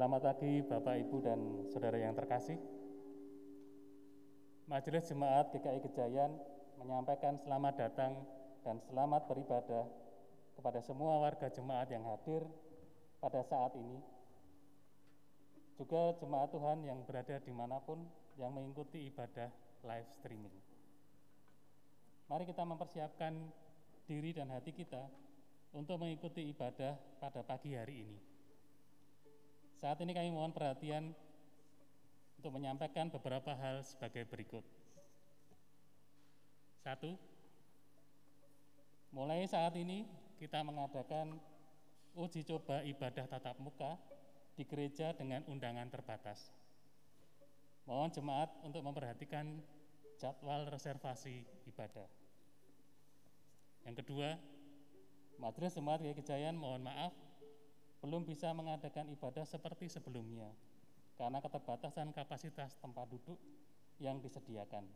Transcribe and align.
Selamat 0.00 0.32
pagi 0.32 0.64
Bapak, 0.64 0.96
Ibu, 0.96 1.16
dan 1.20 1.40
Saudara 1.68 2.00
yang 2.00 2.16
terkasih. 2.16 2.56
Majelis 4.64 5.04
Jemaat 5.12 5.52
GKI 5.52 5.76
Gejayan 5.76 6.40
menyampaikan 6.80 7.36
selamat 7.36 7.74
datang 7.76 8.16
dan 8.64 8.80
selamat 8.80 9.28
beribadah 9.28 9.84
kepada 10.56 10.80
semua 10.80 11.20
warga 11.20 11.52
jemaat 11.52 11.92
yang 11.92 12.00
hadir 12.08 12.48
pada 13.20 13.44
saat 13.44 13.76
ini. 13.76 14.00
Juga 15.76 16.16
jemaat 16.16 16.48
Tuhan 16.48 16.80
yang 16.80 17.04
berada 17.04 17.36
di 17.36 17.52
mana 17.52 17.76
pun 17.84 18.00
yang 18.40 18.56
mengikuti 18.56 19.04
ibadah 19.04 19.52
live 19.84 20.08
streaming. 20.16 20.56
Mari 22.24 22.48
kita 22.48 22.64
mempersiapkan 22.64 23.36
diri 24.08 24.32
dan 24.32 24.48
hati 24.48 24.72
kita 24.72 25.04
untuk 25.76 26.00
mengikuti 26.00 26.48
ibadah 26.48 26.96
pada 27.20 27.44
pagi 27.44 27.76
hari 27.76 28.08
ini. 28.08 28.29
Saat 29.80 29.96
ini 30.04 30.12
kami 30.12 30.28
mohon 30.28 30.52
perhatian 30.52 31.16
untuk 32.36 32.52
menyampaikan 32.52 33.08
beberapa 33.08 33.56
hal 33.56 33.80
sebagai 33.80 34.28
berikut. 34.28 34.60
Satu, 36.84 37.16
mulai 39.08 39.48
saat 39.48 39.72
ini 39.80 40.04
kita 40.36 40.60
mengadakan 40.60 41.40
uji 42.12 42.44
coba 42.44 42.84
ibadah 42.84 43.24
tatap 43.24 43.56
muka 43.56 43.96
di 44.52 44.68
gereja 44.68 45.16
dengan 45.16 45.40
undangan 45.48 45.88
terbatas. 45.88 46.52
Mohon 47.88 48.12
jemaat 48.12 48.52
untuk 48.60 48.84
memperhatikan 48.84 49.64
jadwal 50.20 50.68
reservasi 50.68 51.40
ibadah. 51.72 52.08
Yang 53.88 54.04
kedua, 54.04 54.36
Majelis 55.40 55.72
Jemaat 55.72 56.04
GKI 56.04 56.20
Gejayan 56.20 56.56
mohon 56.60 56.84
maaf 56.84 57.29
belum 58.00 58.24
bisa 58.24 58.52
mengadakan 58.56 59.08
ibadah 59.12 59.44
seperti 59.44 59.92
sebelumnya 59.92 60.48
karena 61.20 61.36
keterbatasan 61.44 62.16
kapasitas 62.16 62.80
tempat 62.80 63.04
duduk 63.12 63.36
yang 64.00 64.16
disediakan. 64.24 64.88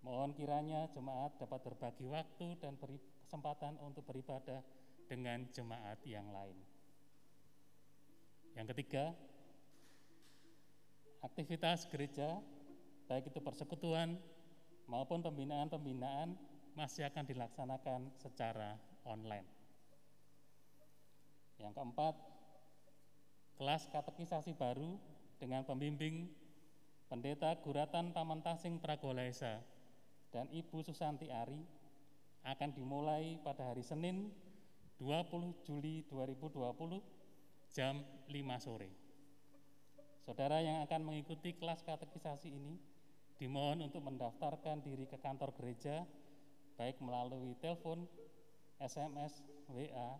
Mohon 0.00 0.32
kiranya 0.36 0.88
jemaat 0.92 1.36
dapat 1.36 1.60
berbagi 1.64 2.08
waktu 2.08 2.56
dan 2.60 2.76
beri 2.80 2.96
kesempatan 3.24 3.76
untuk 3.84 4.04
beribadah 4.08 4.64
dengan 5.04 5.44
jemaat 5.52 6.00
yang 6.08 6.24
lain. 6.32 6.56
Yang 8.56 8.66
ketiga, 8.72 9.12
aktivitas 11.20 11.88
gereja, 11.92 12.40
baik 13.08 13.28
itu 13.28 13.40
persekutuan 13.40 14.16
maupun 14.88 15.20
pembinaan-pembinaan 15.24 16.36
masih 16.76 17.08
akan 17.08 17.24
dilaksanakan 17.24 18.00
secara 18.16 18.76
online. 19.04 19.53
Yang 21.58 21.72
keempat, 21.78 22.14
kelas 23.54 23.86
katekisasi 23.90 24.54
baru 24.58 24.98
dengan 25.38 25.62
pembimbing 25.62 26.26
Pendeta 27.06 27.54
Guratan 27.62 28.10
Pamantasing 28.10 28.82
Pragolaisa 28.82 29.62
dan 30.34 30.50
Ibu 30.50 30.82
Susanti 30.82 31.30
Ari 31.30 31.62
akan 32.42 32.70
dimulai 32.74 33.38
pada 33.40 33.70
hari 33.70 33.86
Senin 33.86 34.34
20 34.98 35.62
Juli 35.62 36.02
2020 36.10 36.98
jam 37.70 38.02
5 38.26 38.34
sore. 38.58 38.90
Saudara 40.24 40.58
yang 40.64 40.80
akan 40.88 41.04
mengikuti 41.04 41.52
kelas 41.54 41.84
katekisasi 41.84 42.50
ini 42.50 42.80
dimohon 43.36 43.84
untuk 43.84 44.00
mendaftarkan 44.00 44.80
diri 44.80 45.04
ke 45.04 45.20
kantor 45.20 45.52
gereja 45.54 46.06
baik 46.74 46.98
melalui 46.98 47.54
telepon, 47.62 48.06
SMS, 48.82 49.44
WA, 49.70 50.18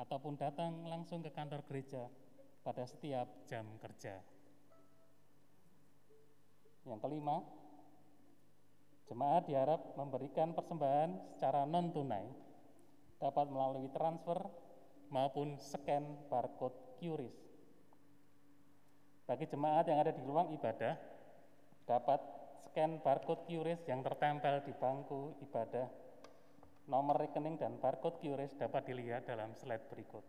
ataupun 0.00 0.38
datang 0.38 0.88
langsung 0.88 1.20
ke 1.20 1.30
kantor 1.32 1.64
gereja 1.68 2.08
pada 2.62 2.86
setiap 2.86 3.26
jam 3.50 3.66
kerja. 3.82 4.22
Yang 6.86 7.00
kelima, 7.02 7.42
jemaat 9.06 9.46
diharap 9.46 9.94
memberikan 9.94 10.54
persembahan 10.54 11.34
secara 11.34 11.62
non-tunai, 11.66 12.26
dapat 13.22 13.46
melalui 13.50 13.86
transfer 13.94 14.38
maupun 15.12 15.54
scan 15.60 16.02
barcode 16.26 16.74
QRIS. 16.98 17.38
Bagi 19.28 19.46
jemaat 19.46 19.86
yang 19.86 20.02
ada 20.02 20.10
di 20.10 20.22
ruang 20.26 20.50
ibadah, 20.58 20.98
dapat 21.86 22.20
scan 22.66 22.98
barcode 23.04 23.46
QRIS 23.46 23.86
yang 23.86 24.02
tertempel 24.02 24.64
di 24.66 24.72
bangku 24.74 25.38
ibadah. 25.44 25.86
Nomor 26.90 27.14
rekening 27.22 27.58
dan 27.58 27.78
barcode 27.78 28.18
QRIS 28.18 28.58
dapat 28.58 28.90
dilihat 28.90 29.26
dalam 29.26 29.54
slide 29.54 29.86
berikut. 29.86 30.24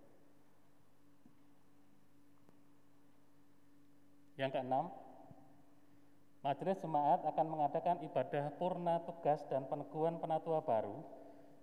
Yang 4.38 4.58
keenam, 4.58 4.90
Majelis 6.44 6.82
Jemaat 6.84 7.24
akan 7.24 7.48
mengadakan 7.48 8.04
ibadah 8.04 8.52
purna 8.60 9.00
tugas 9.08 9.42
dan 9.48 9.64
peneguhan 9.70 10.20
penatua 10.20 10.60
baru 10.60 11.00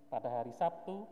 pada 0.09 0.41
hari 0.41 0.51
Sabtu 0.55 1.05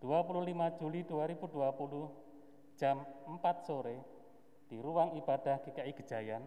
25 0.00 0.80
Juli 0.80 1.06
2020 1.06 2.80
jam 2.80 3.04
4 3.28 3.68
sore 3.68 4.00
di 4.66 4.80
ruang 4.80 5.14
ibadah 5.20 5.60
GKI 5.62 5.92
Gejayan 5.92 6.42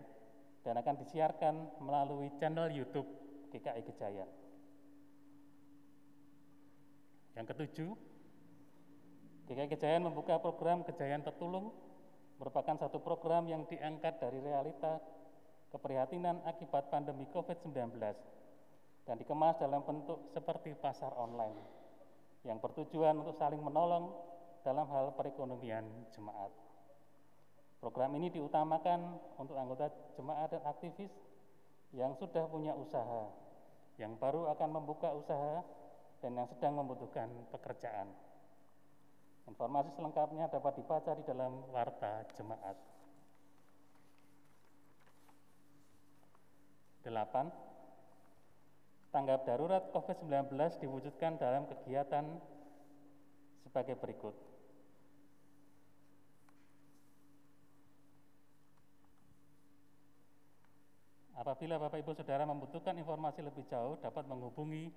dan 0.65 0.75
akan 0.81 0.95
disiarkan 0.97 1.55
melalui 1.79 2.33
channel 2.41 2.67
YouTube 2.73 3.07
GKI 3.53 3.85
Gejayan. 3.85 4.44
Yang 7.35 7.45
ketujuh, 7.51 7.91
GKI 9.45 9.67
Gejayan 9.75 10.07
membuka 10.07 10.39
program 10.39 10.81
Gejayan 10.87 11.21
Tertulung 11.21 11.75
merupakan 12.39 12.75
satu 12.75 12.99
program 13.03 13.47
yang 13.47 13.67
diangkat 13.67 14.19
dari 14.19 14.39
realita 14.39 14.99
keprihatinan 15.71 16.43
akibat 16.47 16.87
pandemi 16.87 17.27
COVID-19 17.29 17.99
dan 19.05 19.15
dikemas 19.19 19.59
dalam 19.61 19.83
bentuk 19.85 20.31
seperti 20.33 20.73
pasar 20.79 21.13
online 21.15 21.59
yang 22.47 22.57
bertujuan 22.57 23.19
untuk 23.19 23.35
saling 23.37 23.61
menolong 23.61 24.13
dalam 24.65 24.87
hal 24.89 25.13
perekonomian 25.13 25.85
jemaat. 26.15 26.49
Program 27.81 28.17
ini 28.17 28.33
diutamakan 28.33 29.19
untuk 29.37 29.53
anggota 29.59 29.93
jemaat 30.17 30.49
dan 30.57 30.63
aktivis 30.65 31.13
yang 31.93 32.17
sudah 32.17 32.49
punya 32.49 32.73
usaha, 32.73 33.29
yang 34.01 34.17
baru 34.17 34.49
akan 34.57 34.69
membuka 34.73 35.13
usaha, 35.13 35.61
dan 36.19 36.37
yang 36.37 36.47
sedang 36.51 36.79
membutuhkan 36.79 37.27
pekerjaan. 37.51 38.07
Informasi 39.45 39.93
selengkapnya 39.93 40.49
dapat 40.49 40.81
dibaca 40.81 41.11
di 41.13 41.23
dalam 41.27 41.69
Warta 41.69 42.25
Jemaat. 42.33 42.77
8. 47.05 49.13
Tanggap 49.13 49.45
darurat 49.45 49.85
COVID-19 49.93 50.49
diwujudkan 50.81 51.37
dalam 51.37 51.69
kegiatan 51.69 52.25
sebagai 53.61 53.93
berikut. 54.01 54.33
Apabila 61.35 61.77
Bapak 61.77 62.01
Ibu 62.01 62.17
Saudara 62.17 62.47
membutuhkan 62.49 62.97
informasi 62.97 63.45
lebih 63.45 63.69
jauh, 63.69 64.01
dapat 64.01 64.25
menghubungi 64.25 64.89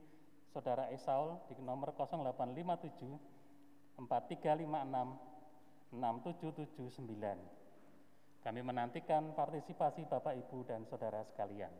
Saudara 0.49 0.89
Esaul 0.89 1.37
di 1.53 1.61
nomor 1.61 1.93
0857 1.93 4.01
4356 4.01 5.93
6779. 5.93 7.59
Kami 8.45 8.61
menantikan 8.63 9.35
partisipasi 9.35 10.05
Bapak 10.09 10.37
Ibu 10.41 10.65
dan 10.65 10.87
Saudara 10.89 11.25
sekalian. 11.27 11.73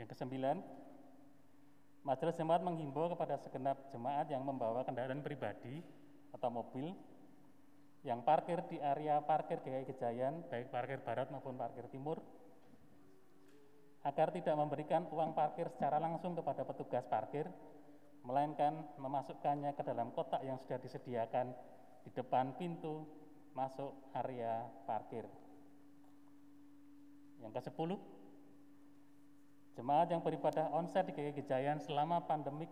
Yang 0.00 0.08
kesembilan, 0.18 0.56
Majelis 2.02 2.34
Jemaat 2.34 2.66
menghimbau 2.66 3.14
kepada 3.14 3.38
segenap 3.38 3.78
jemaat 3.94 4.26
yang 4.26 4.42
membawa 4.42 4.82
kendaraan 4.82 5.22
pribadi 5.22 5.78
atau 6.34 6.50
mobil 6.50 6.90
yang 8.02 8.26
parkir 8.26 8.58
di 8.66 8.82
area 8.82 9.22
parkir 9.22 9.62
GKI 9.62 9.86
Gejayan, 9.94 10.42
baik 10.50 10.74
parkir 10.74 10.98
barat 10.98 11.30
maupun 11.30 11.54
parkir 11.54 11.86
timur, 11.86 12.18
agar 14.02 14.34
tidak 14.34 14.58
memberikan 14.58 15.06
uang 15.06 15.38
parkir 15.38 15.70
secara 15.70 16.02
langsung 16.02 16.34
kepada 16.34 16.66
petugas 16.66 17.06
parkir, 17.06 17.46
melainkan 18.26 18.74
memasukkannya 18.98 19.70
ke 19.78 19.82
dalam 19.86 20.10
kotak 20.10 20.42
yang 20.42 20.58
sudah 20.58 20.82
disediakan 20.82 21.54
di 22.02 22.10
depan 22.10 22.58
pintu 22.58 23.06
masuk 23.54 23.94
area 24.18 24.66
parkir. 24.82 25.22
Yang 27.38 27.62
ke-10, 27.62 27.90
jemaat 29.78 30.10
yang 30.10 30.22
beribadah 30.26 30.74
onsite 30.74 31.10
di 31.10 31.12
GKI 31.14 31.38
Gejayan 31.38 31.78
selama 31.78 32.26
pandemik 32.26 32.70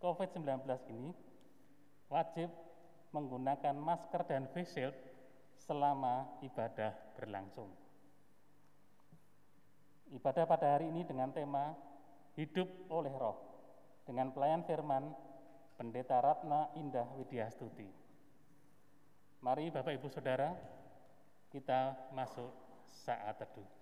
COVID-19 0.00 0.64
ini 0.92 1.12
wajib 2.08 2.48
menggunakan 3.16 3.72
masker 3.72 4.28
dan 4.28 4.44
face 4.52 4.76
shield 4.76 4.96
selama 5.56 6.28
ibadah 6.44 6.92
berlangsung. 7.16 7.72
Ibadah 10.12 10.44
pada 10.44 10.76
hari 10.76 10.92
ini 10.92 11.02
dengan 11.02 11.32
tema 11.32 11.72
Hidup 12.36 12.68
oleh 12.92 13.10
Roh 13.16 13.40
dengan 14.04 14.30
pelayan 14.30 14.62
firman 14.62 15.10
Pendeta 15.80 16.20
Ratna 16.20 16.68
Indah 16.76 17.08
Widyastuti. 17.16 17.88
Mari 19.40 19.68
Bapak 19.68 19.96
Ibu 19.96 20.08
Saudara, 20.08 20.52
kita 21.52 21.96
masuk 22.12 22.48
saat 22.84 23.36
teduh. 23.36 23.75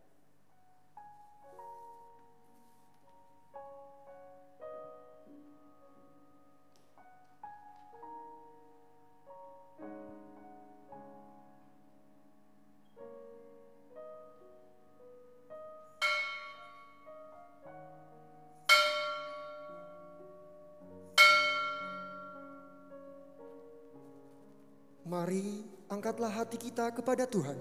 Mari 25.05 25.63
angkatlah 25.93 26.33
hati 26.33 26.57
kita 26.57 26.89
kepada 26.91 27.29
Tuhan. 27.29 27.57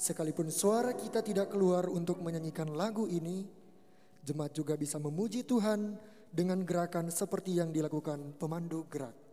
Sekalipun 0.00 0.50
suara 0.50 0.92
kita 0.92 1.24
tidak 1.24 1.52
keluar 1.54 1.86
untuk 1.86 2.18
menyanyikan 2.24 2.66
lagu 2.72 3.08
ini, 3.08 3.46
jemaat 4.24 4.52
juga 4.52 4.74
bisa 4.74 5.00
memuji 5.00 5.46
Tuhan 5.46 5.94
dengan 6.28 6.60
gerakan 6.66 7.12
seperti 7.14 7.56
yang 7.60 7.70
dilakukan 7.70 8.36
pemandu 8.40 8.88
gerak. 8.90 9.23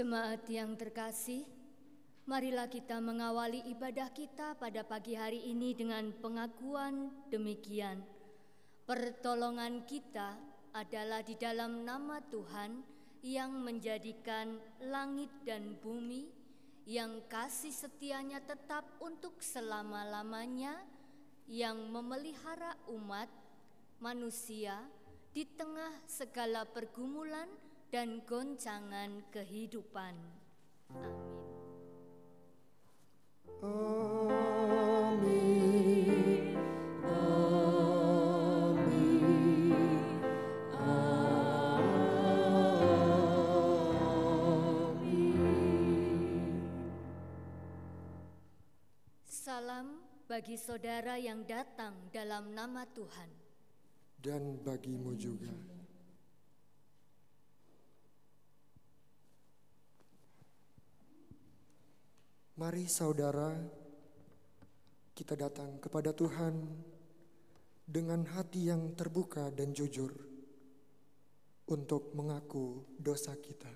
Jemaat 0.00 0.48
yang 0.48 0.80
terkasih, 0.80 1.44
marilah 2.24 2.72
kita 2.72 3.04
mengawali 3.04 3.60
ibadah 3.68 4.08
kita 4.16 4.56
pada 4.56 4.80
pagi 4.80 5.12
hari 5.12 5.44
ini 5.52 5.76
dengan 5.76 6.08
pengakuan 6.24 7.12
demikian. 7.28 8.00
Pertolongan 8.88 9.84
kita 9.84 10.40
adalah 10.72 11.20
di 11.20 11.36
dalam 11.36 11.84
nama 11.84 12.16
Tuhan 12.32 12.80
yang 13.20 13.60
menjadikan 13.60 14.56
langit 14.88 15.28
dan 15.44 15.76
bumi, 15.84 16.32
yang 16.88 17.20
kasih 17.28 17.76
setianya 17.76 18.40
tetap 18.40 18.88
untuk 19.04 19.36
selama-lamanya, 19.44 20.80
yang 21.44 21.76
memelihara 21.76 22.72
umat 22.88 23.28
manusia 24.00 24.80
di 25.36 25.44
tengah 25.44 25.92
segala 26.08 26.64
pergumulan 26.64 27.52
dan 27.90 28.22
goncangan 28.22 29.26
kehidupan. 29.34 30.14
Amin. 33.60 33.90
Amin. 37.02 37.74
Amin. 44.70 45.34
Salam 49.26 49.98
bagi 50.30 50.54
saudara 50.54 51.18
yang 51.18 51.42
datang 51.42 51.94
dalam 52.14 52.54
nama 52.54 52.86
Tuhan. 52.86 53.42
dan 54.20 54.60
bagimu 54.60 55.16
juga. 55.16 55.79
Mari 62.60 62.84
saudara, 62.92 63.56
kita 65.16 65.32
datang 65.32 65.80
kepada 65.80 66.12
Tuhan 66.12 66.60
dengan 67.88 68.20
hati 68.36 68.68
yang 68.68 68.92
terbuka 68.92 69.48
dan 69.48 69.72
jujur 69.72 70.12
untuk 71.72 72.12
mengaku 72.12 72.84
dosa 73.00 73.32
kita. 73.40 73.72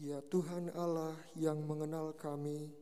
Ya 0.00 0.24
Tuhan 0.32 0.72
Allah 0.72 1.12
yang 1.36 1.60
mengenal 1.60 2.16
kami, 2.16 2.72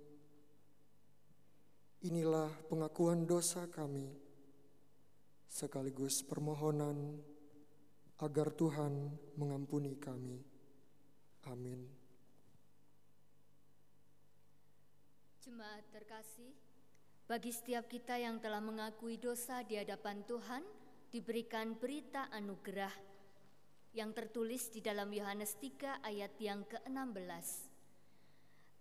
inilah 2.07 2.55
pengakuan 2.71 3.27
dosa 3.27 3.67
kami, 3.67 4.30
sekaligus 5.51 6.23
permohonan 6.23 7.19
agar 8.23 8.55
Tuhan 8.55 9.11
mengampuni 9.35 9.99
kami. 9.99 10.39
Amin. 11.51 11.91
Jemaat 15.43 15.83
terkasih, 15.91 16.55
bagi 17.27 17.51
setiap 17.51 17.91
kita 17.91 18.15
yang 18.15 18.39
telah 18.39 18.63
mengakui 18.63 19.19
dosa 19.19 19.67
di 19.67 19.75
hadapan 19.75 20.23
Tuhan, 20.23 20.63
diberikan 21.11 21.75
berita 21.75 22.31
anugerah 22.31 22.95
yang 23.91 24.15
tertulis 24.15 24.71
di 24.71 24.79
dalam 24.79 25.11
Yohanes 25.11 25.59
3 25.59 26.07
ayat 26.07 26.39
yang 26.39 26.63
ke-16. 26.71 27.67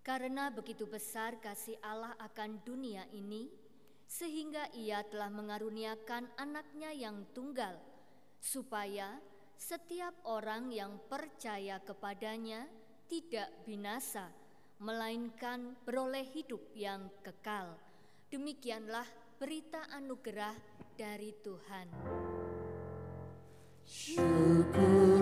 Karena 0.05 0.53
begitu 0.53 0.85
besar 0.85 1.41
kasih 1.41 1.81
Allah 1.81 2.13
akan 2.21 2.61
dunia 2.61 3.09
ini, 3.17 3.49
sehingga 4.09 4.73
ia 4.73 5.05
telah 5.05 5.29
mengaruniakan 5.29 6.33
anaknya 6.41 6.89
yang 6.89 7.29
tunggal, 7.37 7.77
supaya 8.41 9.21
setiap 9.53 10.17
orang 10.25 10.73
yang 10.73 10.97
percaya 11.05 11.77
kepadanya 11.85 12.65
tidak 13.05 13.53
binasa, 13.69 14.33
melainkan 14.81 15.77
beroleh 15.85 16.25
hidup 16.25 16.73
yang 16.73 17.05
kekal. 17.21 17.77
Demikianlah 18.33 19.05
berita 19.37 19.85
anugerah 19.93 20.57
dari 20.97 21.29
Tuhan. 21.45 21.87
Syukur 23.85 25.21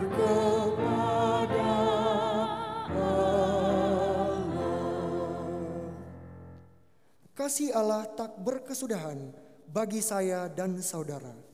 Kasih 7.48 7.72
Allah 7.72 8.04
tak 8.12 8.44
berkesudahan 8.44 9.32
bagi 9.72 10.04
saya 10.04 10.52
dan 10.52 10.84
saudara. 10.84 11.47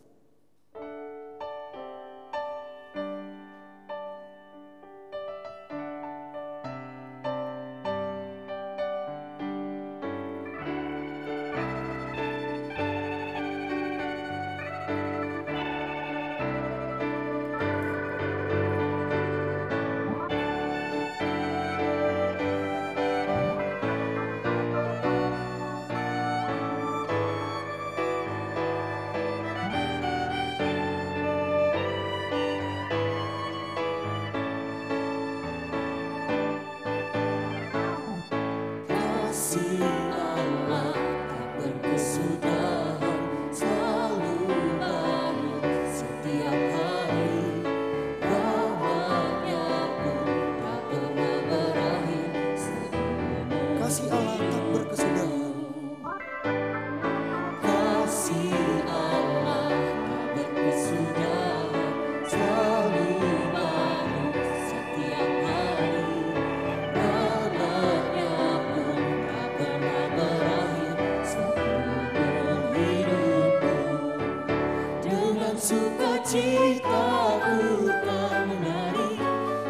Sukacita 75.64 77.40
ku 77.40 77.88
kan 77.88 78.52
menari 78.52 79.16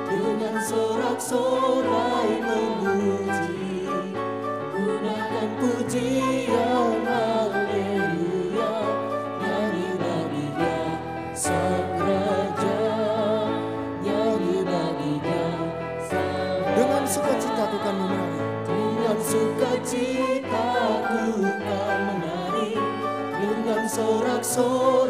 Dengan 0.09 0.57
sorak-sorai 0.65 2.33
memuji. 2.41 3.85
Gunakan 4.73 5.49
pujian 5.61 6.97
haleluya 7.05 8.73
Nyanyi 9.37 9.89
bagi 10.01 10.45
dia 10.57 10.81
sang 11.37 11.93
raja. 12.01 12.81
Nyanyi 14.01 14.65
bagi 14.65 15.13
dia 15.21 15.49
sang 16.09 16.73
Dengan 16.73 17.03
sukacita 17.05 17.63
ku 17.69 17.77
kan 17.85 17.95
menari. 18.01 18.41
dengan 18.65 19.17
sukacita 19.21 20.69
ku 21.05 21.37
kan 21.37 21.99
menari 22.09 22.81
Dengan 23.37 23.85
sorak-sorai 23.85 25.02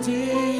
Gunakan 0.00 0.59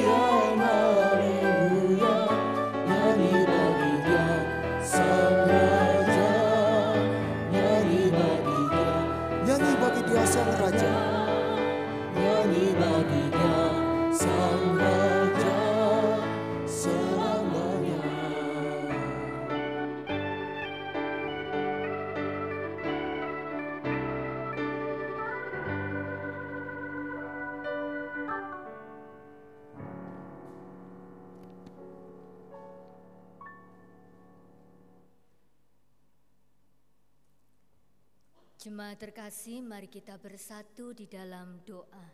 Jemaat 38.91 39.07
terkasih, 39.07 39.63
mari 39.63 39.87
kita 39.87 40.19
bersatu 40.19 40.91
di 40.91 41.07
dalam 41.07 41.63
doa. 41.63 42.11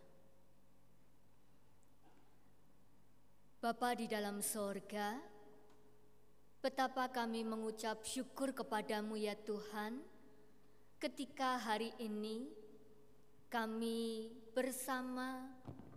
Bapa 3.65 3.97
di 3.97 4.05
dalam 4.05 4.45
sorga, 4.45 5.17
betapa 6.61 7.09
kami 7.09 7.49
mengucap 7.49 8.05
syukur 8.05 8.53
kepadamu 8.53 9.17
ya 9.17 9.33
Tuhan, 9.33 10.05
ketika 11.01 11.57
hari 11.57 11.97
ini 11.97 12.45
kami 13.49 14.29
bersama 14.53 15.49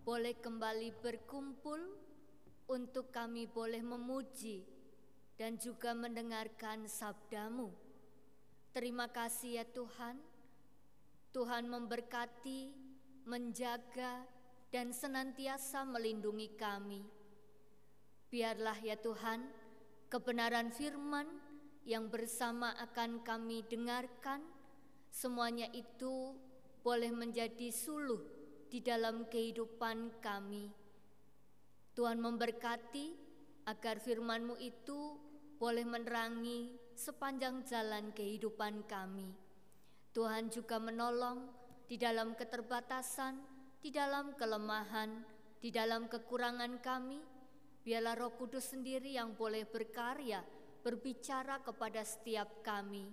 boleh 0.07 0.39
kembali 0.39 0.95
berkumpul 1.03 1.91
untuk 2.71 3.11
kami 3.11 3.51
boleh 3.51 3.83
memuji 3.83 4.63
dan 5.35 5.59
juga 5.59 5.91
mendengarkan 5.91 6.87
sabdamu. 6.87 7.67
Terima 8.71 9.11
kasih 9.11 9.59
ya 9.59 9.67
Tuhan, 9.67 10.28
Tuhan 11.29 11.69
memberkati, 11.69 12.73
menjaga, 13.29 14.25
dan 14.69 14.93
senantiasa 14.93 15.85
melindungi 15.85 16.53
kami. 16.57 17.01
Biarlah 18.29 18.77
ya 18.81 18.97
Tuhan, 18.97 19.45
kebenaran 20.09 20.69
firman 20.69 21.25
yang 21.85 22.09
bersama 22.09 22.73
akan 22.77 23.25
kami 23.25 23.65
dengarkan, 23.65 24.41
semuanya 25.09 25.65
itu 25.73 26.37
boleh 26.85 27.09
menjadi 27.09 27.73
suluh 27.73 28.21
di 28.69 28.81
dalam 28.85 29.25
kehidupan 29.25 30.21
kami. 30.21 30.69
Tuhan 31.97 32.21
memberkati 32.21 33.17
agar 33.65 33.97
firman-Mu 33.97 34.57
itu 34.61 35.17
boleh 35.57 35.83
menerangi 35.83 36.77
sepanjang 36.93 37.65
jalan 37.65 38.13
kehidupan 38.13 38.85
kami. 38.85 39.48
Tuhan 40.09 40.49
juga 40.49 40.81
menolong 40.81 41.49
di 41.85 41.97
dalam 41.97 42.33
keterbatasan, 42.33 43.37
di 43.81 43.89
dalam 43.93 44.33
kelemahan, 44.33 45.21
di 45.61 45.69
dalam 45.69 46.09
kekurangan 46.09 46.81
kami. 46.81 47.21
Biarlah 47.79 48.17
Roh 48.19 48.35
Kudus 48.35 48.75
sendiri 48.75 49.15
yang 49.15 49.33
boleh 49.33 49.65
berkarya, 49.65 50.43
berbicara 50.81 51.63
kepada 51.63 52.03
setiap 52.05 52.61
kami. 52.61 53.09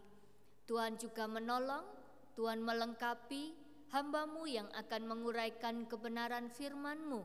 Tuhan 0.67 0.99
juga 0.99 1.31
menolong, 1.31 1.87
Tuhan 2.35 2.61
melengkapi 2.61 3.55
hambamu 3.95 4.45
yang 4.51 4.67
akan 4.75 5.03
menguraikan 5.07 5.87
kebenaran 5.87 6.51
firman-Mu. 6.51 7.23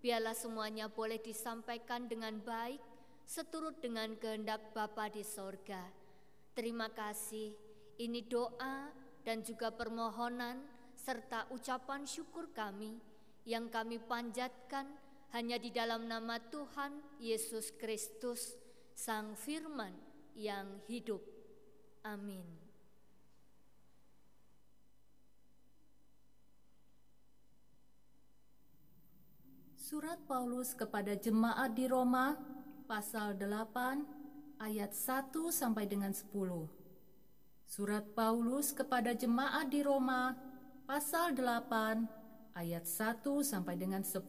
Biarlah 0.00 0.38
semuanya 0.38 0.86
boleh 0.86 1.18
disampaikan 1.18 2.06
dengan 2.06 2.38
baik, 2.38 2.78
seturut 3.26 3.82
dengan 3.82 4.14
kehendak 4.14 4.70
Bapa 4.70 5.10
di 5.10 5.26
sorga. 5.26 5.82
Terima 6.54 6.88
kasih. 6.94 7.52
Ini 7.96 8.28
doa 8.28 9.05
dan 9.26 9.42
juga 9.42 9.74
permohonan 9.74 10.62
serta 10.94 11.50
ucapan 11.50 12.06
syukur 12.06 12.54
kami 12.54 12.94
yang 13.42 13.66
kami 13.66 13.98
panjatkan 13.98 14.86
hanya 15.34 15.58
di 15.58 15.74
dalam 15.74 16.06
nama 16.06 16.38
Tuhan 16.38 17.18
Yesus 17.18 17.74
Kristus, 17.74 18.54
Sang 18.94 19.34
Firman 19.34 19.90
yang 20.38 20.78
hidup. 20.86 21.18
Amin. 22.06 22.46
Surat 29.74 30.18
Paulus 30.26 30.74
kepada 30.74 31.14
jemaat 31.18 31.74
di 31.74 31.86
Roma 31.90 32.34
pasal 32.86 33.38
8 33.38 34.62
ayat 34.62 34.94
1 34.94 35.30
sampai 35.50 35.86
dengan 35.86 36.10
10. 36.14 36.75
Surat 37.66 38.06
Paulus 38.14 38.70
kepada 38.70 39.10
jemaat 39.10 39.66
di 39.74 39.82
Roma 39.82 40.38
pasal 40.86 41.34
8 41.34 42.54
ayat 42.54 42.86
1 42.86 43.26
sampai 43.42 43.74
dengan 43.74 44.06
10. 44.06 44.22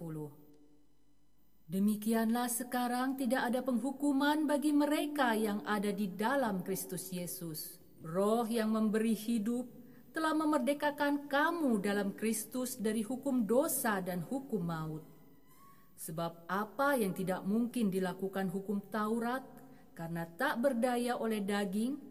Demikianlah 1.70 2.50
sekarang 2.50 3.14
tidak 3.14 3.54
ada 3.54 3.62
penghukuman 3.62 4.50
bagi 4.50 4.74
mereka 4.74 5.38
yang 5.38 5.62
ada 5.70 5.94
di 5.94 6.10
dalam 6.10 6.66
Kristus 6.66 7.14
Yesus. 7.14 7.78
Roh 8.02 8.50
yang 8.50 8.74
memberi 8.74 9.14
hidup 9.14 9.70
telah 10.18 10.34
memerdekakan 10.34 11.30
kamu 11.30 11.78
dalam 11.78 12.18
Kristus 12.18 12.74
dari 12.74 13.06
hukum 13.06 13.46
dosa 13.46 14.02
dan 14.02 14.26
hukum 14.26 14.66
maut. 14.66 15.06
Sebab 15.94 16.50
apa 16.50 16.98
yang 16.98 17.14
tidak 17.14 17.46
mungkin 17.46 17.94
dilakukan 17.94 18.50
hukum 18.50 18.82
Taurat 18.90 19.46
karena 19.94 20.26
tak 20.26 20.58
berdaya 20.58 21.22
oleh 21.22 21.46
daging, 21.46 22.07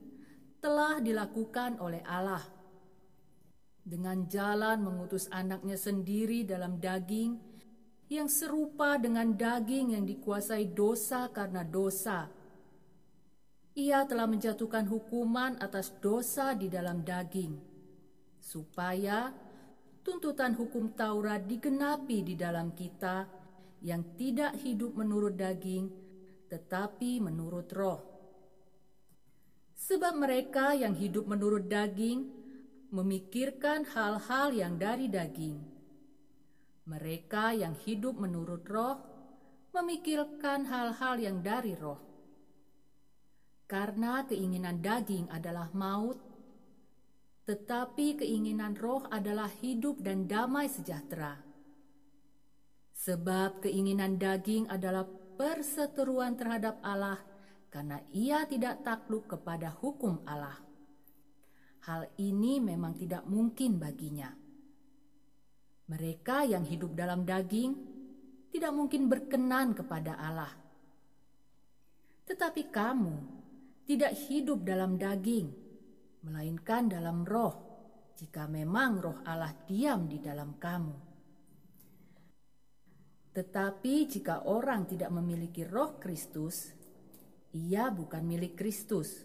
telah 0.66 0.98
dilakukan 0.98 1.79
oleh 1.79 2.02
Allah. 2.02 2.42
Dengan 3.87 4.26
jalan 4.26 4.83
mengutus 4.83 5.31
anaknya 5.31 5.79
sendiri 5.79 6.42
dalam 6.42 6.83
daging, 6.83 7.38
yang 8.11 8.26
serupa 8.26 8.98
dengan 8.98 9.31
daging 9.31 9.94
yang 9.94 10.02
dikuasai 10.02 10.74
dosa 10.74 11.31
karena 11.31 11.62
dosa. 11.62 12.26
Ia 13.79 14.11
telah 14.11 14.26
menjatuhkan 14.26 14.90
hukuman 14.90 15.55
atas 15.62 15.94
dosa 16.02 16.59
di 16.59 16.66
dalam 16.66 17.07
daging, 17.07 17.55
supaya 18.42 19.31
tuntutan 20.02 20.59
hukum 20.59 20.98
Taurat 20.98 21.46
digenapi 21.46 22.26
di 22.26 22.35
dalam 22.35 22.74
kita, 22.74 23.22
yang 23.87 24.18
tidak 24.18 24.59
hidup 24.66 24.98
menurut 24.98 25.38
daging, 25.38 25.87
tetapi 26.50 27.22
menurut 27.22 27.70
roh. 27.70 28.15
Sebab 29.76 30.16
mereka 30.16 30.72
yang 30.72 30.96
hidup 30.96 31.28
menurut 31.28 31.68
daging 31.68 32.24
memikirkan 32.88 33.84
hal-hal 33.84 34.56
yang 34.56 34.80
dari 34.80 35.12
daging. 35.12 35.60
Mereka 36.88 37.52
yang 37.52 37.76
hidup 37.84 38.16
menurut 38.16 38.64
roh 38.64 38.96
memikirkan 39.76 40.64
hal-hal 40.64 41.20
yang 41.20 41.44
dari 41.44 41.76
roh. 41.76 42.00
Karena 43.68 44.24
keinginan 44.24 44.80
daging 44.80 45.28
adalah 45.28 45.68
maut, 45.76 46.16
tetapi 47.44 48.22
keinginan 48.22 48.78
roh 48.78 49.04
adalah 49.12 49.50
hidup 49.60 50.00
dan 50.00 50.24
damai 50.24 50.70
sejahtera. 50.72 51.36
Sebab 52.96 53.60
keinginan 53.60 54.16
daging 54.16 54.70
adalah 54.72 55.04
perseteruan 55.36 56.38
terhadap 56.38 56.80
Allah 56.80 57.20
karena 57.76 58.00
ia 58.16 58.48
tidak 58.48 58.80
takluk 58.80 59.28
kepada 59.28 59.68
hukum 59.68 60.24
Allah. 60.24 60.56
Hal 61.84 62.08
ini 62.16 62.56
memang 62.56 62.96
tidak 62.96 63.28
mungkin 63.28 63.76
baginya. 63.76 64.32
Mereka 65.92 66.48
yang 66.48 66.64
hidup 66.64 66.96
dalam 66.96 67.28
daging 67.28 67.76
tidak 68.48 68.72
mungkin 68.72 69.12
berkenan 69.12 69.76
kepada 69.76 70.16
Allah. 70.16 70.56
Tetapi 72.24 72.72
kamu 72.72 73.14
tidak 73.84 74.24
hidup 74.24 74.64
dalam 74.64 74.96
daging, 74.96 75.52
melainkan 76.24 76.88
dalam 76.88 77.28
roh, 77.28 77.60
jika 78.16 78.48
memang 78.48 79.04
roh 79.04 79.18
Allah 79.20 79.52
diam 79.68 80.08
di 80.08 80.16
dalam 80.16 80.56
kamu. 80.56 80.96
Tetapi 83.36 83.94
jika 84.08 84.48
orang 84.48 84.88
tidak 84.88 85.12
memiliki 85.12 85.68
roh 85.68 86.00
Kristus, 86.00 86.75
ia 87.54 87.92
bukan 87.92 88.24
milik 88.26 88.59
Kristus. 88.59 89.22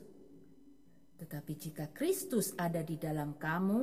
Tetapi 1.18 1.54
jika 1.58 1.90
Kristus 1.94 2.54
ada 2.58 2.82
di 2.82 2.98
dalam 2.98 3.38
kamu, 3.38 3.82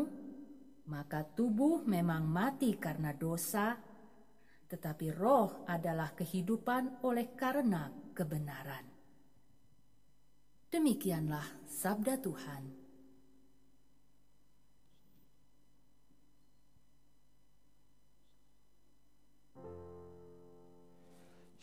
maka 0.90 1.22
tubuh 1.22 1.84
memang 1.84 2.26
mati 2.26 2.74
karena 2.80 3.14
dosa, 3.14 3.76
tetapi 4.68 5.14
roh 5.14 5.64
adalah 5.68 6.12
kehidupan 6.12 7.04
oleh 7.06 7.32
karena 7.38 7.88
kebenaran. 8.12 8.84
Demikianlah 10.68 11.64
sabda 11.64 12.20
Tuhan. 12.20 12.64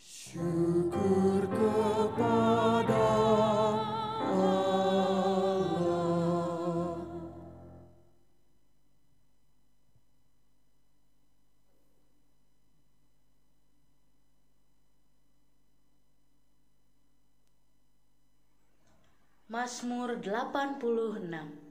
Syukur 0.00 1.46
kepada 1.46 2.45
Mazmur 19.66 20.14
86 20.22 21.65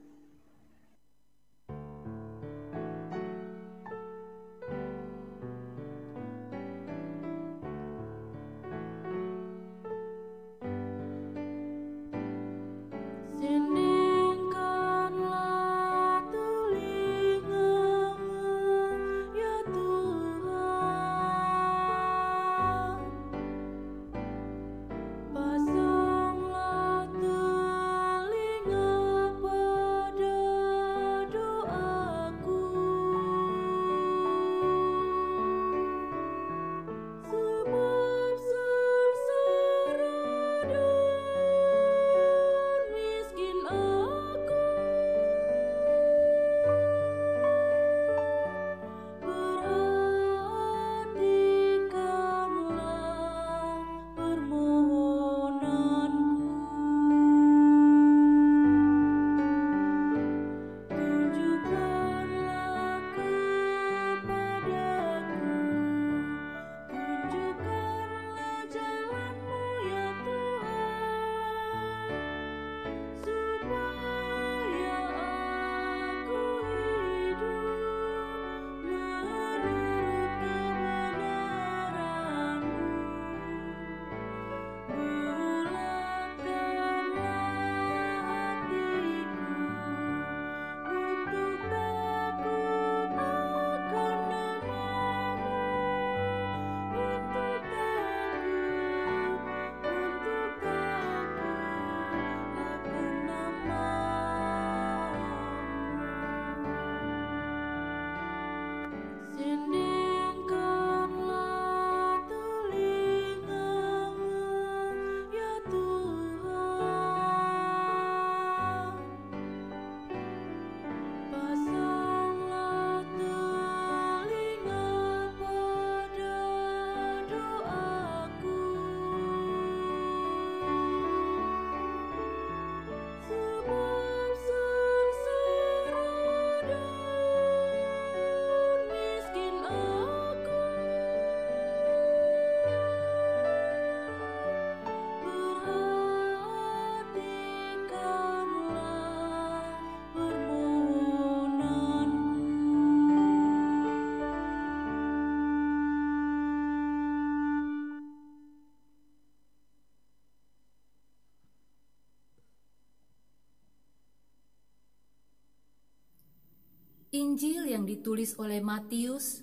Injil 167.26 167.74
yang 167.74 167.82
ditulis 167.82 168.38
oleh 168.38 168.62
Matius 168.62 169.42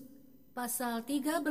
pasal 0.56 1.04
13 1.04 1.44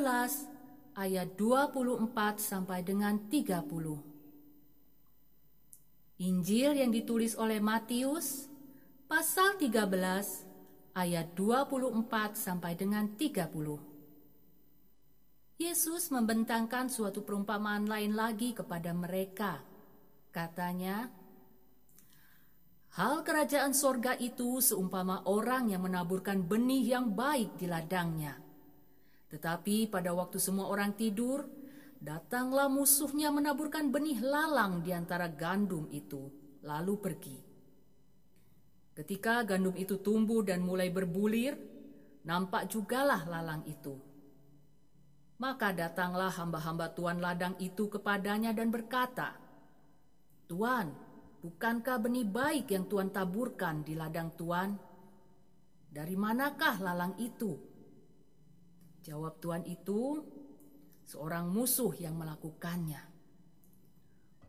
ayat 0.97 1.29
24 1.37 2.09
sampai 2.40 2.81
dengan 2.81 3.29
30. 3.29 6.25
Injil 6.25 6.73
yang 6.73 6.88
ditulis 6.88 7.37
oleh 7.37 7.61
Matius 7.61 8.49
pasal 9.05 9.61
13 9.61 10.97
ayat 10.97 11.37
24 11.37 12.01
sampai 12.33 12.81
dengan 12.81 13.12
30. 13.12 15.61
Yesus 15.61 16.09
membentangkan 16.09 16.88
suatu 16.88 17.29
perumpamaan 17.29 17.85
lain 17.85 18.16
lagi 18.16 18.57
kepada 18.57 18.97
mereka. 18.97 19.61
Katanya, 20.33 21.12
Hal 22.92 23.24
kerajaan 23.24 23.72
sorga 23.72 24.12
itu 24.20 24.61
seumpama 24.61 25.24
orang 25.24 25.72
yang 25.72 25.88
menaburkan 25.88 26.44
benih 26.44 26.92
yang 26.92 27.16
baik 27.16 27.57
di 27.57 27.64
ladangnya. 27.64 28.37
Tetapi 29.33 29.88
pada 29.88 30.12
waktu 30.12 30.37
semua 30.37 30.68
orang 30.68 30.92
tidur, 30.92 31.48
datanglah 31.96 32.68
musuhnya 32.68 33.33
menaburkan 33.33 33.88
benih 33.88 34.20
lalang 34.20 34.85
di 34.85 34.92
antara 34.92 35.24
gandum 35.33 35.88
itu, 35.88 36.28
lalu 36.68 36.94
pergi. 37.00 37.38
Ketika 38.92 39.40
gandum 39.48 39.72
itu 39.72 39.96
tumbuh 40.05 40.44
dan 40.44 40.61
mulai 40.61 40.92
berbulir, 40.92 41.57
nampak 42.28 42.68
jugalah 42.68 43.24
lalang 43.24 43.64
itu. 43.64 43.96
Maka 45.40 45.72
datanglah 45.72 46.28
hamba-hamba 46.28 46.92
Tuan 46.92 47.24
ladang 47.24 47.57
itu 47.57 47.88
kepadanya 47.88 48.52
dan 48.52 48.68
berkata, 48.68 49.33
Tuan, 50.44 50.92
Bukankah 51.42 51.98
benih 51.98 52.22
baik 52.22 52.70
yang 52.70 52.87
Tuhan 52.87 53.11
taburkan 53.11 53.83
di 53.83 53.98
ladang 53.98 54.31
Tuhan? 54.38 54.78
Dari 55.90 56.14
manakah 56.14 56.78
lalang 56.78 57.18
itu? 57.18 57.59
Jawab 59.02 59.42
Tuhan 59.42 59.66
itu, 59.66 60.22
seorang 61.02 61.50
musuh 61.50 61.98
yang 61.98 62.14
melakukannya. 62.14 63.02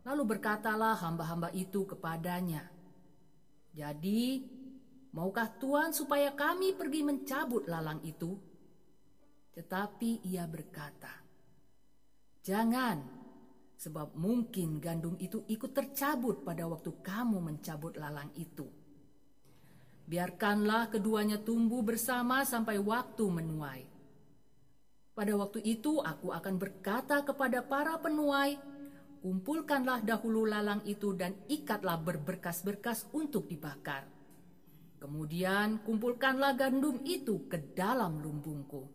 Lalu 0.06 0.24
berkatalah 0.38 0.94
hamba-hamba 1.02 1.50
itu 1.58 1.82
kepadanya, 1.90 2.70
"Jadi, 3.74 4.46
maukah 5.18 5.50
Tuhan 5.58 5.98
supaya 5.98 6.30
kami 6.38 6.78
pergi 6.78 7.02
mencabut 7.02 7.66
lalang 7.66 8.06
itu?" 8.06 8.38
Tetapi 9.58 10.30
ia 10.30 10.46
berkata, 10.46 11.26
"Jangan, 12.46 13.13
sebab 13.84 14.16
mungkin 14.16 14.80
gandum 14.80 15.20
itu 15.20 15.44
ikut 15.52 15.76
tercabut 15.76 16.48
pada 16.48 16.64
waktu 16.64 16.96
kamu 17.04 17.44
mencabut 17.44 18.00
lalang 18.00 18.32
itu. 18.40 18.64
Biarkanlah 20.08 20.88
keduanya 20.88 21.44
tumbuh 21.44 21.84
bersama 21.84 22.48
sampai 22.48 22.80
waktu 22.80 23.28
menuai. 23.28 23.84
Pada 25.12 25.34
waktu 25.36 25.60
itu 25.68 26.00
aku 26.00 26.32
akan 26.32 26.56
berkata 26.56 27.28
kepada 27.28 27.60
para 27.60 28.00
penuai, 28.00 28.56
kumpulkanlah 29.20 30.00
dahulu 30.00 30.48
lalang 30.48 30.80
itu 30.88 31.12
dan 31.20 31.36
ikatlah 31.52 32.00
berberkas-berkas 32.00 33.12
untuk 33.12 33.52
dibakar. 33.52 34.08
Kemudian 35.04 35.84
kumpulkanlah 35.84 36.56
gandum 36.56 37.04
itu 37.04 37.52
ke 37.52 37.76
dalam 37.76 38.24
lumbungku. 38.24 38.88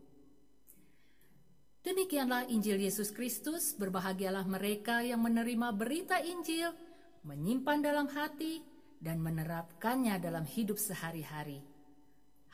Demikianlah 1.87 2.51
Injil 2.51 2.83
Yesus 2.83 3.15
Kristus, 3.15 3.75
berbahagialah 3.79 4.45
mereka 4.45 4.99
yang 5.01 5.23
menerima 5.23 5.71
berita 5.73 6.19
Injil, 6.19 6.75
menyimpan 7.23 7.79
dalam 7.81 8.07
hati, 8.11 8.61
dan 8.99 9.23
menerapkannya 9.23 10.19
dalam 10.19 10.43
hidup 10.43 10.75
sehari-hari. 10.75 11.63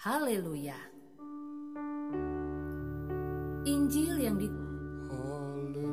Haleluya! 0.04 0.76
Injil 3.64 4.20
yang 4.20 4.36
di 4.36 4.44
Haleluya. 5.08 5.88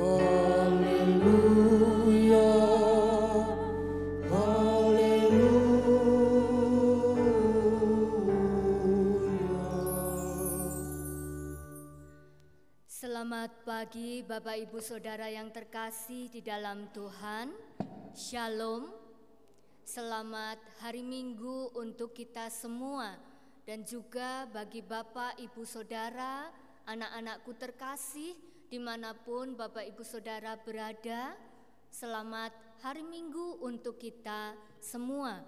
Haleluya. 0.00 0.33
Selamat 13.24 13.64
pagi 13.64 14.20
Bapak 14.20 14.68
Ibu 14.68 14.84
Saudara 14.84 15.32
yang 15.32 15.48
terkasih 15.48 16.28
di 16.28 16.44
dalam 16.44 16.92
Tuhan. 16.92 17.56
Shalom. 18.12 18.92
Selamat 19.80 20.60
hari 20.84 21.00
Minggu 21.00 21.72
untuk 21.72 22.12
kita 22.12 22.52
semua 22.52 23.16
dan 23.64 23.80
juga 23.88 24.44
bagi 24.52 24.84
Bapak 24.84 25.40
Ibu 25.40 25.64
Saudara, 25.64 26.52
anak-anakku 26.84 27.56
terkasih 27.56 28.36
di 28.68 28.76
mana 28.76 29.16
pun 29.16 29.56
Bapak 29.56 29.88
Ibu 29.88 30.04
Saudara 30.04 30.60
berada. 30.60 31.32
Selamat 31.88 32.52
hari 32.84 33.08
Minggu 33.08 33.56
untuk 33.64 33.96
kita 33.96 34.52
semua. 34.84 35.40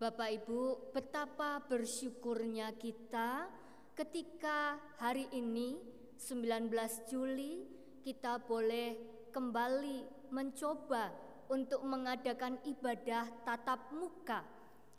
Bapak 0.00 0.40
Ibu, 0.40 0.88
betapa 0.96 1.60
bersyukurnya 1.68 2.72
kita 2.80 3.44
ketika 3.92 4.80
hari 4.96 5.28
ini 5.36 5.99
19 6.20 6.68
Juli 7.08 7.64
kita 8.04 8.44
boleh 8.44 8.92
kembali 9.32 10.28
mencoba 10.28 11.08
untuk 11.48 11.80
mengadakan 11.88 12.60
ibadah 12.68 13.24
tatap 13.48 13.88
muka. 13.96 14.44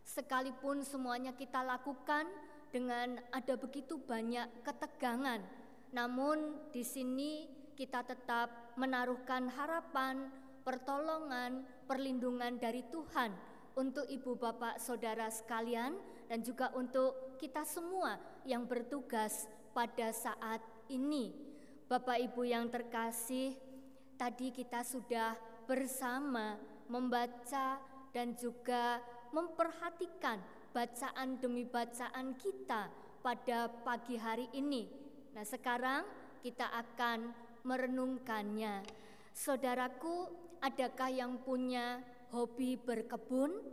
Sekalipun 0.01 0.81
semuanya 0.81 1.37
kita 1.37 1.61
lakukan 1.61 2.25
dengan 2.73 3.21
ada 3.29 3.53
begitu 3.53 4.01
banyak 4.01 4.49
ketegangan, 4.65 5.45
namun 5.93 6.57
di 6.73 6.81
sini 6.81 7.45
kita 7.77 8.01
tetap 8.01 8.73
menaruhkan 8.73 9.45
harapan, 9.45 10.25
pertolongan, 10.65 11.61
perlindungan 11.85 12.57
dari 12.57 12.81
Tuhan 12.89 13.29
untuk 13.77 14.09
ibu 14.09 14.33
bapak 14.33 14.81
saudara 14.81 15.29
sekalian 15.29 15.93
dan 16.25 16.41
juga 16.41 16.73
untuk 16.73 17.37
kita 17.37 17.61
semua 17.61 18.17
yang 18.41 18.65
bertugas 18.65 19.45
pada 19.71 20.11
saat 20.11 20.59
ini. 20.91 21.31
Bapak 21.87 22.19
Ibu 22.19 22.43
yang 22.47 22.67
terkasih, 22.67 23.55
tadi 24.19 24.51
kita 24.51 24.83
sudah 24.83 25.35
bersama 25.63 26.59
membaca 26.91 27.79
dan 28.11 28.35
juga 28.35 28.99
memperhatikan 29.31 30.39
bacaan 30.75 31.39
demi 31.39 31.63
bacaan 31.63 32.35
kita 32.35 32.91
pada 33.23 33.71
pagi 33.83 34.19
hari 34.19 34.47
ini. 34.55 34.87
Nah, 35.31 35.43
sekarang 35.47 36.03
kita 36.43 36.67
akan 36.67 37.31
merenungkannya. 37.63 38.83
Saudaraku, 39.31 40.27
adakah 40.59 41.11
yang 41.11 41.39
punya 41.39 42.03
hobi 42.35 42.75
berkebun? 42.75 43.63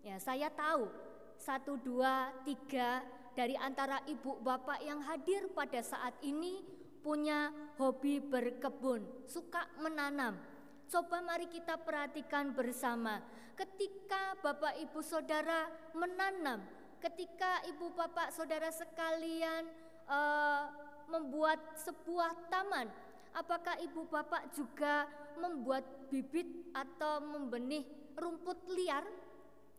Ya, 0.00 0.16
saya 0.16 0.48
tahu 0.48 0.88
satu, 1.36 1.76
dua, 1.80 2.30
tiga 2.46 3.02
dari 3.32 3.56
antara 3.56 4.04
ibu 4.04 4.40
bapak 4.40 4.84
yang 4.84 5.00
hadir 5.08 5.48
pada 5.52 5.80
saat 5.80 6.12
ini 6.20 6.60
punya 7.02 7.50
hobi 7.80 8.22
berkebun, 8.22 9.26
suka 9.26 9.66
menanam. 9.82 10.38
Coba 10.86 11.24
mari 11.24 11.48
kita 11.48 11.80
perhatikan 11.80 12.52
bersama. 12.52 13.18
Ketika 13.56 14.38
bapak 14.44 14.78
ibu 14.80 15.00
saudara 15.00 15.66
menanam, 15.96 16.62
ketika 17.00 17.64
ibu 17.66 17.90
bapak 17.96 18.30
saudara 18.30 18.68
sekalian 18.68 19.66
eh, 20.06 20.62
membuat 21.08 21.58
sebuah 21.80 22.52
taman, 22.52 22.86
apakah 23.32 23.80
ibu 23.80 24.04
bapak 24.06 24.52
juga 24.52 25.08
membuat 25.40 25.84
bibit 26.12 26.70
atau 26.76 27.24
membenih 27.24 27.88
rumput 28.14 28.68
liar? 28.70 29.04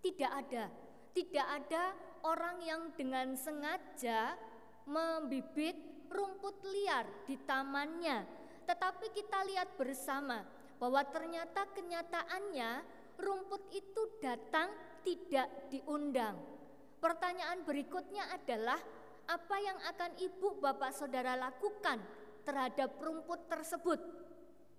Tidak 0.01 0.31
ada. 0.33 0.67
Tidak 1.13 1.45
ada 1.45 2.12
orang 2.23 2.57
yang 2.63 2.81
dengan 2.95 3.35
sengaja 3.35 4.35
membibit 4.87 5.75
rumput 6.11 6.63
liar 6.67 7.07
di 7.27 7.35
tamannya. 7.43 8.23
Tetapi 8.63 9.11
kita 9.11 9.43
lihat 9.47 9.75
bersama 9.75 10.43
bahwa 10.79 11.03
ternyata 11.11 11.67
kenyataannya 11.75 12.71
rumput 13.19 13.63
itu 13.75 14.01
datang 14.23 14.71
tidak 15.03 15.47
diundang. 15.67 16.39
Pertanyaan 17.03 17.67
berikutnya 17.67 18.31
adalah 18.31 18.79
apa 19.27 19.55
yang 19.59 19.75
akan 19.91 20.11
ibu 20.19 20.59
bapak 20.59 20.95
saudara 20.95 21.35
lakukan 21.35 21.99
terhadap 22.47 22.95
rumput 22.99 23.51
tersebut? 23.51 23.99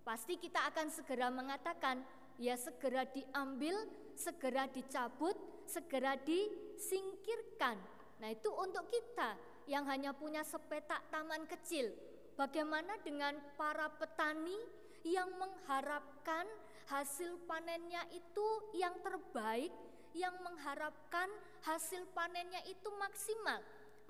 Pasti 0.05 0.37
kita 0.41 0.65
akan 0.73 0.89
segera 0.93 1.29
mengatakan, 1.29 2.01
ya 2.41 2.57
segera 2.57 3.05
diambil, 3.09 3.89
segera 4.17 4.69
dicabut, 4.69 5.37
segera 5.67 6.17
disingkirkan. 6.21 7.77
Nah, 8.23 8.29
itu 8.31 8.49
untuk 8.55 8.87
kita 8.89 9.37
yang 9.69 9.89
hanya 9.89 10.13
punya 10.13 10.45
sepetak 10.45 11.09
taman 11.09 11.49
kecil. 11.49 11.93
Bagaimana 12.35 12.99
dengan 13.01 13.39
para 13.55 13.87
petani 13.95 14.59
yang 15.07 15.31
mengharapkan 15.39 16.49
hasil 16.91 17.39
panennya 17.49 18.05
itu 18.13 18.47
yang 18.77 18.93
terbaik, 19.01 19.71
yang 20.13 20.35
mengharapkan 20.43 21.31
hasil 21.65 22.05
panennya 22.13 22.61
itu 22.69 22.89
maksimal. 22.99 23.61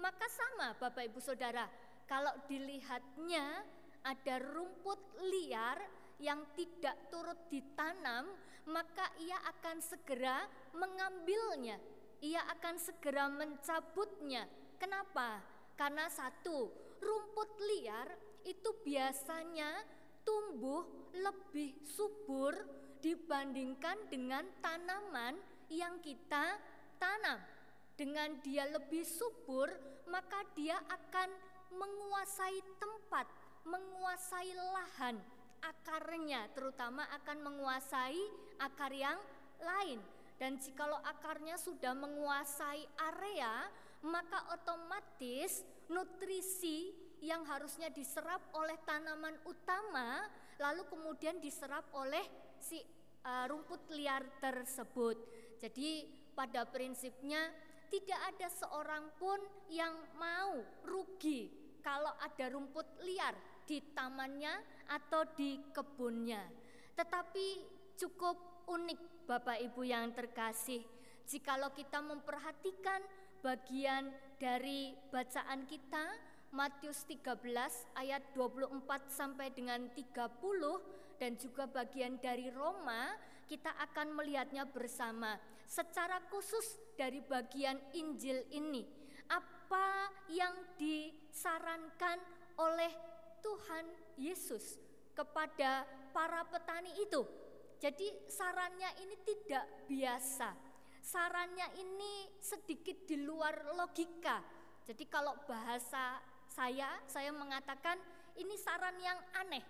Maka 0.00 0.26
sama 0.26 0.74
Bapak 0.78 1.06
Ibu 1.06 1.20
Saudara, 1.22 1.70
kalau 2.08 2.32
dilihatnya 2.50 3.62
ada 4.04 4.36
rumput 4.42 5.00
liar 5.22 5.78
yang 6.18 6.44
tidak 6.54 7.08
turut 7.08 7.38
ditanam, 7.48 8.28
maka 8.68 9.12
ia 9.20 9.36
akan 9.44 9.76
segera 9.80 10.48
mengambilnya. 10.72 11.76
Ia 12.24 12.40
akan 12.56 12.76
segera 12.80 13.28
mencabutnya. 13.28 14.48
Kenapa? 14.80 15.42
Karena 15.76 16.08
satu, 16.08 16.72
rumput 17.02 17.50
liar 17.60 18.08
itu 18.44 18.70
biasanya 18.84 19.84
tumbuh 20.24 21.12
lebih 21.12 21.76
subur 21.84 22.56
dibandingkan 23.04 24.08
dengan 24.08 24.48
tanaman 24.64 25.36
yang 25.68 26.00
kita 26.00 26.56
tanam. 26.96 27.40
Dengan 27.94 28.40
dia 28.42 28.66
lebih 28.66 29.06
subur, 29.06 29.70
maka 30.10 30.42
dia 30.56 30.80
akan 30.90 31.30
menguasai 31.70 32.58
tempat, 32.80 33.26
menguasai 33.62 34.50
lahan, 34.50 35.16
akarnya 35.62 36.50
terutama 36.52 37.06
akan 37.22 37.38
menguasai 37.40 38.18
akar 38.58 38.92
yang 38.94 39.18
lain. 39.62 40.00
Dan 40.34 40.58
jikalau 40.58 40.98
akarnya 41.06 41.54
sudah 41.54 41.94
menguasai 41.94 42.84
area, 43.14 43.70
maka 44.04 44.50
otomatis 44.52 45.62
nutrisi 45.88 46.92
yang 47.24 47.46
harusnya 47.48 47.88
diserap 47.88 48.42
oleh 48.52 48.76
tanaman 48.84 49.32
utama 49.48 50.28
lalu 50.60 50.86
kemudian 50.86 51.40
diserap 51.40 51.88
oleh 51.96 52.22
si 52.60 52.78
uh, 53.24 53.44
rumput 53.48 53.90
liar 53.96 54.22
tersebut. 54.38 55.16
Jadi 55.58 56.06
pada 56.36 56.66
prinsipnya 56.68 57.50
tidak 57.88 58.20
ada 58.34 58.48
seorang 58.50 59.04
pun 59.18 59.38
yang 59.70 59.94
mau 60.18 60.60
rugi 60.84 61.50
kalau 61.80 62.10
ada 62.20 62.50
rumput 62.50 62.86
liar 63.06 63.34
di 63.64 63.80
tamannya 63.94 64.52
atau 64.90 65.24
di 65.32 65.56
kebunnya. 65.72 66.42
Tetapi 66.94 67.73
cukup 67.94 68.66
unik 68.66 69.26
Bapak 69.26 69.58
Ibu 69.62 69.82
yang 69.86 70.10
terkasih. 70.12 70.82
Jikalau 71.24 71.72
kita 71.72 72.04
memperhatikan 72.04 73.00
bagian 73.40 74.12
dari 74.36 74.92
bacaan 75.08 75.64
kita 75.64 76.04
Matius 76.54 77.02
13 77.08 77.42
ayat 77.98 78.22
24 78.36 78.84
sampai 79.10 79.50
dengan 79.50 79.90
30 79.90 81.18
dan 81.18 81.34
juga 81.40 81.66
bagian 81.66 82.20
dari 82.20 82.52
Roma 82.52 83.16
kita 83.50 83.74
akan 83.90 84.14
melihatnya 84.14 84.68
bersama. 84.68 85.34
Secara 85.64 86.20
khusus 86.28 86.78
dari 86.94 87.24
bagian 87.24 87.80
Injil 87.96 88.44
ini 88.52 88.84
apa 89.26 90.12
yang 90.30 90.52
disarankan 90.76 92.20
oleh 92.60 92.92
Tuhan 93.40 93.86
Yesus 94.20 94.78
kepada 95.16 95.88
para 96.12 96.44
petani 96.46 96.92
itu. 97.00 97.43
Jadi 97.84 98.08
sarannya 98.32 98.96
ini 99.04 99.12
tidak 99.28 99.84
biasa. 99.84 100.56
Sarannya 101.04 101.68
ini 101.76 102.32
sedikit 102.40 103.04
di 103.04 103.20
luar 103.20 103.76
logika. 103.76 104.40
Jadi 104.88 105.04
kalau 105.04 105.36
bahasa 105.44 106.16
saya, 106.48 106.96
saya 107.04 107.28
mengatakan 107.28 108.00
ini 108.40 108.56
saran 108.56 108.96
yang 108.96 109.20
aneh. 109.36 109.60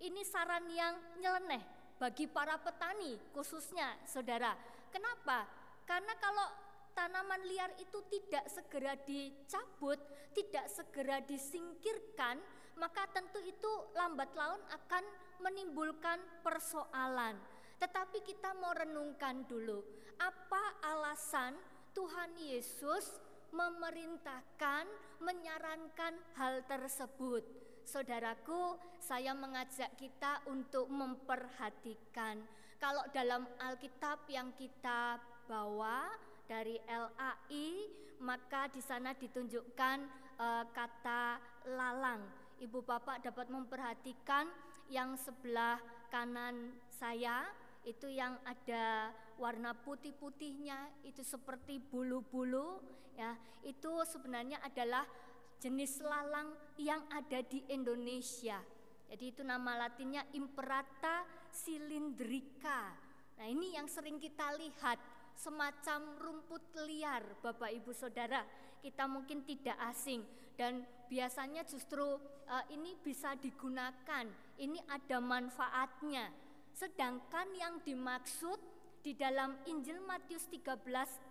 Ini 0.00 0.24
saran 0.24 0.64
yang 0.72 0.96
nyeleneh 1.20 1.60
bagi 2.00 2.24
para 2.24 2.56
petani 2.56 3.20
khususnya 3.36 4.00
saudara. 4.08 4.56
Kenapa? 4.88 5.44
Karena 5.84 6.16
kalau 6.16 6.48
tanaman 6.96 7.44
liar 7.52 7.68
itu 7.76 8.00
tidak 8.08 8.48
segera 8.48 8.96
dicabut, 9.04 10.00
tidak 10.32 10.72
segera 10.72 11.20
disingkirkan, 11.20 12.40
maka 12.80 13.04
tentu 13.12 13.44
itu 13.44 13.72
lambat 13.92 14.32
laun 14.32 14.62
akan 14.72 15.04
menimbulkan 15.44 16.16
persoalan. 16.40 17.57
Tetapi 17.78 18.18
kita 18.26 18.54
mau 18.58 18.74
renungkan 18.74 19.46
dulu, 19.46 19.82
apa 20.18 20.82
alasan 20.82 21.54
Tuhan 21.94 22.34
Yesus 22.38 23.22
memerintahkan, 23.54 24.84
menyarankan 25.22 26.14
hal 26.38 26.66
tersebut? 26.66 27.46
Saudaraku, 27.86 28.76
saya 29.00 29.32
mengajak 29.32 29.94
kita 29.96 30.44
untuk 30.50 30.90
memperhatikan 30.92 32.44
kalau 32.78 33.02
dalam 33.10 33.42
Alkitab 33.58 34.22
yang 34.30 34.54
kita 34.54 35.18
bawa 35.50 36.06
dari 36.46 36.78
LAI, 36.86 37.90
maka 38.22 38.70
di 38.70 38.78
sana 38.78 39.18
ditunjukkan 39.18 39.98
uh, 40.38 40.64
kata 40.70 41.42
lalang. 41.74 42.22
Ibu 42.62 42.78
Bapak 42.86 43.26
dapat 43.26 43.50
memperhatikan 43.50 44.46
yang 44.94 45.18
sebelah 45.18 45.82
kanan 46.06 46.70
saya 46.86 47.50
itu 47.88 48.12
yang 48.12 48.36
ada 48.44 49.08
warna 49.40 49.72
putih-putihnya 49.72 51.08
itu 51.08 51.24
seperti 51.24 51.80
bulu-bulu 51.80 52.84
ya. 53.16 53.32
Itu 53.64 54.04
sebenarnya 54.04 54.60
adalah 54.60 55.08
jenis 55.56 56.04
lalang 56.04 56.52
yang 56.76 57.02
ada 57.08 57.40
di 57.40 57.64
Indonesia. 57.72 58.60
Jadi 59.08 59.24
itu 59.32 59.40
nama 59.40 59.88
latinnya 59.88 60.20
Imperata 60.36 61.24
cylindrica 61.48 63.08
nah 63.38 63.46
ini 63.46 63.78
yang 63.78 63.86
sering 63.86 64.18
kita 64.18 64.50
lihat 64.58 64.98
semacam 65.38 66.18
rumput 66.18 66.74
liar 66.82 67.22
Bapak 67.38 67.70
Ibu 67.70 67.94
Saudara. 67.94 68.42
Kita 68.82 69.06
mungkin 69.06 69.46
tidak 69.46 69.78
asing. 69.94 70.26
Dan 70.58 70.82
biasanya 71.06 71.62
justru 71.62 72.02
uh, 72.02 72.64
ini 72.74 72.98
bisa 72.98 73.38
digunakan. 73.38 74.26
Ini 74.58 74.82
ada 74.90 75.22
manfaatnya 75.22 76.47
sedangkan 76.74 77.48
yang 77.56 77.80
dimaksud 77.84 78.58
di 79.02 79.14
dalam 79.14 79.56
Injil 79.70 80.02
Matius 80.04 80.50
13 80.50 80.84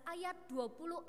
ayat 0.08 0.36
26 0.50 1.08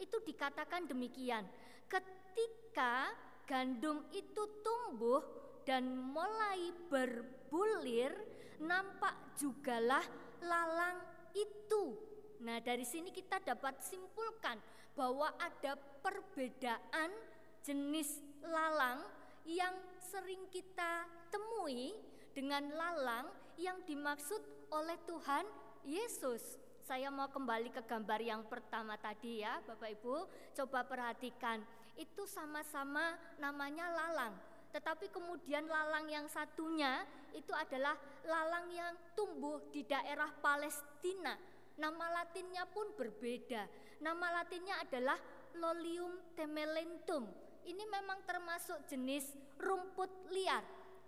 itu 0.00 0.16
dikatakan 0.24 0.86
demikian. 0.86 1.44
Ketika 1.90 3.10
gandum 3.48 4.06
itu 4.14 4.42
tumbuh 4.62 5.24
dan 5.66 5.90
mulai 5.90 6.70
berbulir 6.86 8.14
nampak 8.62 9.34
jugalah 9.34 10.04
lalang 10.44 11.00
itu. 11.34 11.96
Nah, 12.40 12.60
dari 12.64 12.86
sini 12.86 13.12
kita 13.12 13.40
dapat 13.44 13.80
simpulkan 13.84 14.56
bahwa 14.96 15.32
ada 15.36 15.76
perbedaan 15.76 17.12
jenis 17.60 18.24
lalang 18.40 19.04
yang 19.44 19.76
sering 20.00 20.48
kita 20.48 21.04
temui 21.28 21.92
dengan 22.32 22.64
lalang 22.72 23.28
yang 23.60 23.84
dimaksud 23.84 24.40
oleh 24.72 24.96
Tuhan 25.04 25.44
Yesus. 25.84 26.40
Saya 26.80 27.12
mau 27.12 27.28
kembali 27.28 27.70
ke 27.70 27.84
gambar 27.84 28.18
yang 28.18 28.42
pertama 28.48 28.96
tadi 28.96 29.44
ya, 29.44 29.60
Bapak 29.62 30.00
Ibu. 30.00 30.16
Coba 30.56 30.82
perhatikan, 30.82 31.62
itu 31.94 32.24
sama-sama 32.26 33.14
namanya 33.38 33.86
lalang. 33.92 34.34
Tetapi 34.74 35.12
kemudian 35.12 35.68
lalang 35.68 36.08
yang 36.08 36.26
satunya 36.26 37.04
itu 37.36 37.52
adalah 37.54 37.94
lalang 38.26 38.66
yang 38.72 38.94
tumbuh 39.14 39.60
di 39.70 39.86
daerah 39.86 40.32
Palestina 40.40 41.36
Nama 41.80 42.06
latinnya 42.12 42.68
pun 42.68 42.92
berbeda. 42.92 43.64
Nama 44.04 44.26
latinnya 44.36 44.84
adalah 44.84 45.16
Lolium 45.56 46.36
temelentum. 46.36 47.24
Ini 47.64 47.84
memang 47.88 48.20
termasuk 48.28 48.84
jenis 48.84 49.32
rumput 49.56 50.28
liar 50.28 50.60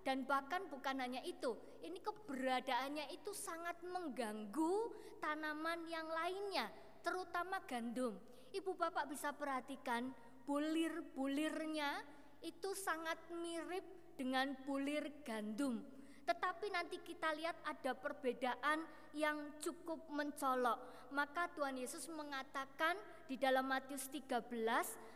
dan 0.03 0.27
bahkan 0.27 0.67
bukan 0.71 0.99
hanya 0.99 1.23
itu. 1.23 1.55
Ini 1.83 1.99
keberadaannya 2.03 3.11
itu 3.15 3.31
sangat 3.35 3.79
mengganggu 3.87 4.75
tanaman 5.23 5.87
yang 5.87 6.07
lainnya, 6.11 6.71
terutama 7.03 7.63
gandum. 7.67 8.19
Ibu 8.53 8.77
Bapak 8.77 9.09
bisa 9.09 9.33
perhatikan 9.33 10.13
bulir-bulirnya 10.45 12.03
itu 12.43 12.75
sangat 12.75 13.17
mirip 13.31 13.87
dengan 14.19 14.53
bulir 14.67 15.25
gandum. 15.25 15.81
Tetapi 16.23 16.67
nanti 16.71 17.03
kita 17.03 17.35
lihat 17.35 17.57
ada 17.67 17.97
perbedaan 17.99 18.85
yang 19.15 19.59
cukup 19.59 20.07
mencolok. 20.11 21.11
Maka 21.13 21.51
Tuhan 21.53 21.77
Yesus 21.77 22.09
mengatakan 22.09 22.97
di 23.29 23.37
dalam 23.37 23.69
Matius 23.69 24.09
13 24.09 24.49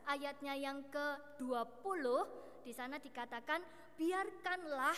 ayatnya 0.07 0.55
yang 0.57 0.85
ke-20 0.93 2.05
di 2.67 2.73
sana 2.75 2.99
dikatakan 2.99 3.63
biarkanlah 3.97 4.97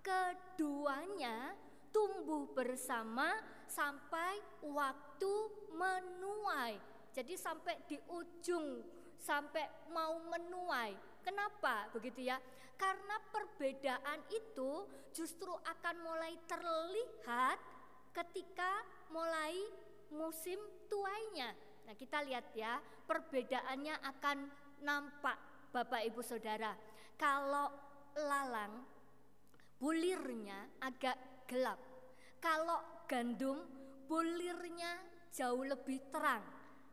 keduanya 0.00 1.52
tumbuh 1.92 2.48
bersama 2.52 3.36
sampai 3.68 4.40
waktu 4.64 5.32
menuai. 5.72 6.80
Jadi 7.12 7.34
sampai 7.36 7.76
di 7.88 7.96
ujung 8.08 8.84
sampai 9.18 9.90
mau 9.92 10.16
menuai. 10.22 10.96
Kenapa 11.20 11.92
begitu 11.92 12.24
ya? 12.24 12.40
Karena 12.78 13.18
perbedaan 13.34 14.22
itu 14.30 14.86
justru 15.10 15.50
akan 15.50 15.96
mulai 16.00 16.38
terlihat 16.46 17.58
ketika 18.14 18.86
mulai 19.10 19.58
musim 20.14 20.56
tuainya. 20.86 21.52
Nah, 21.84 21.94
kita 21.98 22.22
lihat 22.22 22.54
ya, 22.54 22.78
perbedaannya 22.80 23.98
akan 23.98 24.38
nampak 24.84 25.36
Bapak 25.74 26.06
Ibu 26.06 26.22
Saudara. 26.22 26.72
Kalau 27.18 27.87
lalang 28.18 28.82
bulirnya 29.78 30.82
agak 30.82 31.46
gelap. 31.46 31.78
Kalau 32.42 33.06
gandum 33.06 33.62
bulirnya 34.10 34.98
jauh 35.30 35.62
lebih 35.62 36.02
terang. 36.10 36.42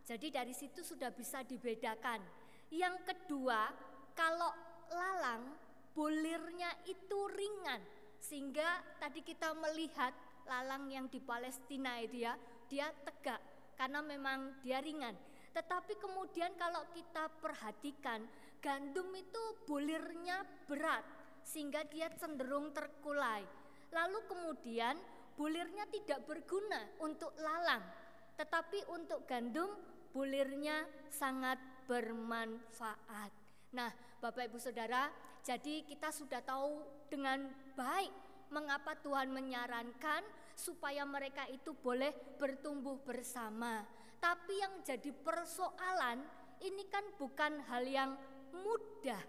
Jadi 0.06 0.30
dari 0.30 0.54
situ 0.54 0.86
sudah 0.86 1.10
bisa 1.10 1.42
dibedakan. 1.42 2.22
Yang 2.70 3.10
kedua, 3.10 3.74
kalau 4.14 4.54
lalang 4.94 5.58
bulirnya 5.98 6.70
itu 6.86 7.20
ringan 7.34 7.82
sehingga 8.22 8.82
tadi 9.02 9.22
kita 9.22 9.54
melihat 9.54 10.14
lalang 10.46 10.90
yang 10.90 11.06
di 11.10 11.18
Palestina 11.22 11.98
itu 12.02 12.26
ya, 12.26 12.34
dia 12.70 12.90
tegak 13.06 13.42
karena 13.78 14.02
memang 14.02 14.62
dia 14.62 14.82
ringan. 14.82 15.14
Tetapi 15.56 15.96
kemudian 15.98 16.52
kalau 16.60 16.84
kita 16.92 17.32
perhatikan, 17.40 18.28
gandum 18.66 19.14
itu 19.14 19.44
bulirnya 19.70 20.42
berat 20.66 21.06
sehingga 21.46 21.86
dia 21.86 22.10
cenderung 22.18 22.74
terkulai. 22.74 23.46
Lalu 23.94 24.26
kemudian 24.26 24.98
bulirnya 25.38 25.86
tidak 25.94 26.26
berguna 26.26 26.98
untuk 26.98 27.30
lalang, 27.38 27.86
tetapi 28.34 28.90
untuk 28.90 29.30
gandum 29.30 29.70
bulirnya 30.10 30.82
sangat 31.14 31.62
bermanfaat. 31.86 33.30
Nah, 33.78 33.94
Bapak 34.18 34.50
Ibu 34.50 34.58
Saudara, 34.58 35.14
jadi 35.46 35.86
kita 35.86 36.10
sudah 36.10 36.42
tahu 36.42 36.82
dengan 37.06 37.46
baik 37.78 38.10
mengapa 38.50 38.98
Tuhan 38.98 39.30
menyarankan 39.30 40.26
supaya 40.58 41.06
mereka 41.06 41.46
itu 41.54 41.78
boleh 41.78 42.10
bertumbuh 42.42 42.98
bersama. 43.06 43.86
Tapi 44.18 44.58
yang 44.58 44.82
jadi 44.82 45.14
persoalan 45.14 46.26
ini 46.66 46.88
kan 46.90 47.04
bukan 47.20 47.62
hal 47.70 47.84
yang 47.86 48.18
mudah. 48.64 49.22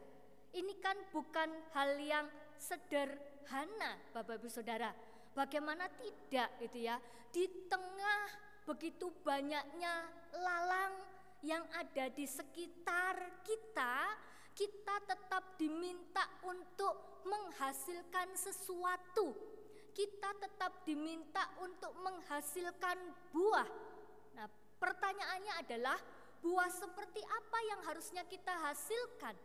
Ini 0.56 0.74
kan 0.80 0.96
bukan 1.12 1.50
hal 1.74 1.98
yang 2.00 2.26
sederhana, 2.56 4.00
Bapak 4.14 4.40
Ibu 4.40 4.48
Saudara. 4.48 4.94
Bagaimana 5.36 5.90
tidak 6.00 6.48
gitu 6.64 6.78
ya? 6.80 6.96
Di 7.28 7.44
tengah 7.68 8.20
begitu 8.64 9.12
banyaknya 9.20 10.08
lalang 10.32 10.96
yang 11.44 11.62
ada 11.76 12.08
di 12.08 12.24
sekitar 12.24 13.44
kita, 13.44 13.94
kita 14.56 14.96
tetap 15.04 15.60
diminta 15.60 16.24
untuk 16.48 17.22
menghasilkan 17.28 18.32
sesuatu. 18.32 19.36
Kita 19.92 20.32
tetap 20.40 20.84
diminta 20.88 21.44
untuk 21.60 21.92
menghasilkan 22.00 22.96
buah. 23.32 23.68
Nah, 24.36 24.48
pertanyaannya 24.80 25.54
adalah 25.60 25.96
buah 26.40 26.70
seperti 26.70 27.20
apa 27.24 27.58
yang 27.70 27.80
harusnya 27.86 28.22
kita 28.26 28.52
hasilkan? 28.66 29.36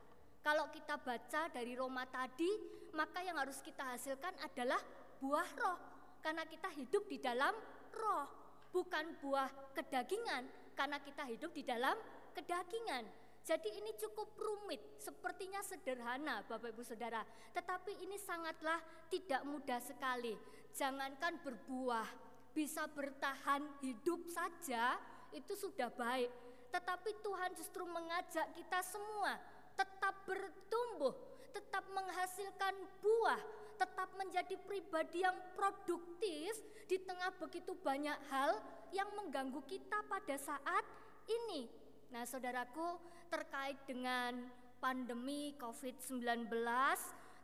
Kalau 0.42 0.74
kita 0.74 0.98
baca 0.98 1.54
dari 1.54 1.78
Roma 1.78 2.08
tadi, 2.10 2.50
maka 2.98 3.22
yang 3.22 3.38
harus 3.38 3.62
kita 3.62 3.86
hasilkan 3.94 4.34
adalah 4.42 4.82
buah 5.22 5.50
roh. 5.62 5.78
Karena 6.22 6.46
kita 6.50 6.70
hidup 6.74 7.06
di 7.06 7.22
dalam 7.22 7.54
roh, 7.94 8.26
bukan 8.74 9.22
buah 9.22 9.50
kedagingan, 9.78 10.50
karena 10.74 10.98
kita 11.02 11.30
hidup 11.30 11.54
di 11.54 11.62
dalam 11.62 11.94
kedagingan. 12.34 13.06
Jadi 13.42 13.74
ini 13.74 13.94
cukup 13.98 14.38
rumit, 14.38 15.02
sepertinya 15.02 15.66
sederhana 15.66 16.46
Bapak 16.46 16.78
Ibu 16.78 16.86
Saudara, 16.86 17.26
tetapi 17.58 18.06
ini 18.06 18.14
sangatlah 18.22 18.78
tidak 19.10 19.42
mudah 19.50 19.82
sekali. 19.82 20.38
Jangankan 20.78 21.42
berbuah, 21.42 22.06
bisa 22.54 22.86
bertahan 22.86 23.66
hidup 23.82 24.30
saja 24.30 24.94
itu 25.34 25.58
sudah 25.58 25.90
baik. 25.90 26.30
Tetapi 26.72 27.12
Tuhan 27.20 27.52
justru 27.60 27.84
mengajak 27.84 28.48
kita 28.56 28.80
semua 28.82 29.36
tetap 29.76 30.14
bertumbuh, 30.24 31.16
tetap 31.52 31.84
menghasilkan 31.92 32.76
buah, 33.04 33.42
tetap 33.76 34.10
menjadi 34.16 34.56
pribadi 34.62 35.24
yang 35.26 35.36
produktif 35.56 36.54
di 36.88 37.02
tengah 37.02 37.32
begitu 37.40 37.76
banyak 37.76 38.16
hal 38.30 38.60
yang 38.92 39.10
mengganggu 39.16 39.64
kita 39.68 40.04
pada 40.06 40.36
saat 40.36 40.86
ini. 41.28 41.68
Nah, 42.12 42.28
saudaraku, 42.28 43.00
terkait 43.32 43.80
dengan 43.88 44.36
pandemi 44.84 45.56
COVID-19, 45.56 46.52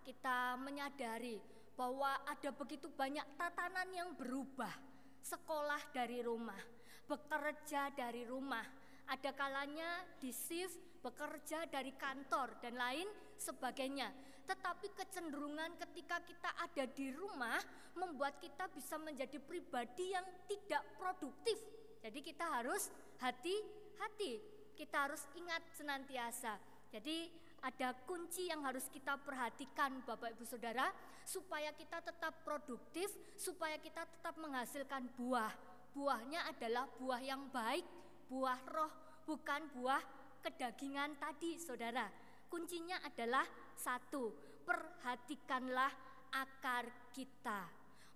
kita 0.04 0.60
menyadari 0.60 1.40
bahwa 1.80 2.12
ada 2.28 2.50
begitu 2.52 2.92
banyak 2.92 3.24
tatanan 3.40 3.88
yang 3.96 4.10
berubah. 4.18 4.72
Sekolah 5.24 5.80
dari 5.96 6.20
rumah, 6.24 6.60
bekerja 7.08 7.96
dari 7.96 8.28
rumah, 8.28 8.64
ada 9.08 9.32
kalanya 9.32 10.04
di 10.20 10.36
shift 10.36 10.76
bekerja 11.00 11.64
dari 11.72 11.96
kantor 11.96 12.60
dan 12.60 12.76
lain 12.76 13.08
sebagainya. 13.40 14.12
Tetapi 14.48 14.92
kecenderungan 14.96 15.76
ketika 15.76 16.24
kita 16.24 16.52
ada 16.56 16.84
di 16.88 17.12
rumah 17.12 17.60
membuat 17.96 18.40
kita 18.40 18.68
bisa 18.72 18.96
menjadi 19.00 19.40
pribadi 19.44 20.16
yang 20.16 20.24
tidak 20.48 20.84
produktif. 20.96 21.60
Jadi 22.00 22.20
kita 22.24 22.46
harus 22.48 22.88
hati-hati. 23.20 24.40
Kita 24.76 25.10
harus 25.10 25.24
ingat 25.36 25.64
senantiasa. 25.76 26.56
Jadi 26.94 27.28
ada 27.66 27.92
kunci 28.06 28.48
yang 28.48 28.62
harus 28.64 28.86
kita 28.88 29.18
perhatikan 29.20 30.06
Bapak 30.06 30.38
Ibu 30.38 30.46
Saudara 30.46 30.88
supaya 31.26 31.74
kita 31.74 32.00
tetap 32.00 32.46
produktif, 32.46 33.12
supaya 33.36 33.76
kita 33.82 34.06
tetap 34.06 34.38
menghasilkan 34.40 35.10
buah. 35.18 35.52
Buahnya 35.98 36.46
adalah 36.46 36.86
buah 37.02 37.20
yang 37.26 37.50
baik, 37.50 37.84
buah 38.28 38.62
roh, 38.68 39.24
bukan 39.24 39.72
buah 39.76 40.04
kedagingan 40.44 41.16
tadi, 41.20 41.60
saudara. 41.60 42.08
Kuncinya 42.48 43.04
adalah 43.04 43.44
satu, 43.76 44.32
perhatikanlah 44.64 45.92
akar 46.32 47.12
kita. 47.12 47.68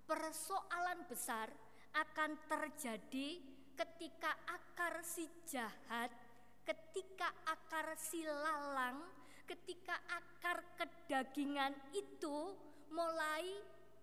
Persoalan 0.08 1.04
besar 1.08 1.48
akan 1.92 2.36
terjadi 2.48 3.40
ketika 3.76 4.32
akar 4.48 5.00
si 5.04 5.28
jahat, 5.48 6.08
ketika 6.64 7.28
akar 7.48 7.96
si 7.96 8.24
lalang, 8.24 9.04
ketika 9.44 9.96
akar 10.08 10.64
kedagingan 10.76 11.72
itu 11.92 12.56
mulai 12.92 13.44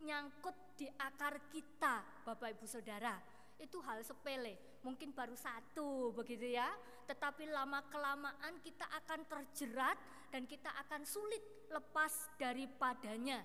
nyangkut 0.05 0.55
di 0.77 0.87
akar 0.89 1.49
kita, 1.49 2.05
Bapak 2.25 2.55
Ibu 2.57 2.65
Saudara. 2.65 3.17
Itu 3.59 3.83
hal 3.83 3.99
sepele, 4.05 4.68
mungkin 4.83 5.11
baru 5.11 5.35
satu 5.35 6.15
begitu 6.15 6.55
ya, 6.55 6.69
tetapi 7.09 7.49
lama 7.49 7.83
kelamaan 7.89 8.61
kita 8.61 8.85
akan 9.03 9.25
terjerat 9.25 9.97
dan 10.29 10.45
kita 10.45 10.69
akan 10.87 11.03
sulit 11.03 11.41
lepas 11.73 12.29
daripadanya. 12.37 13.41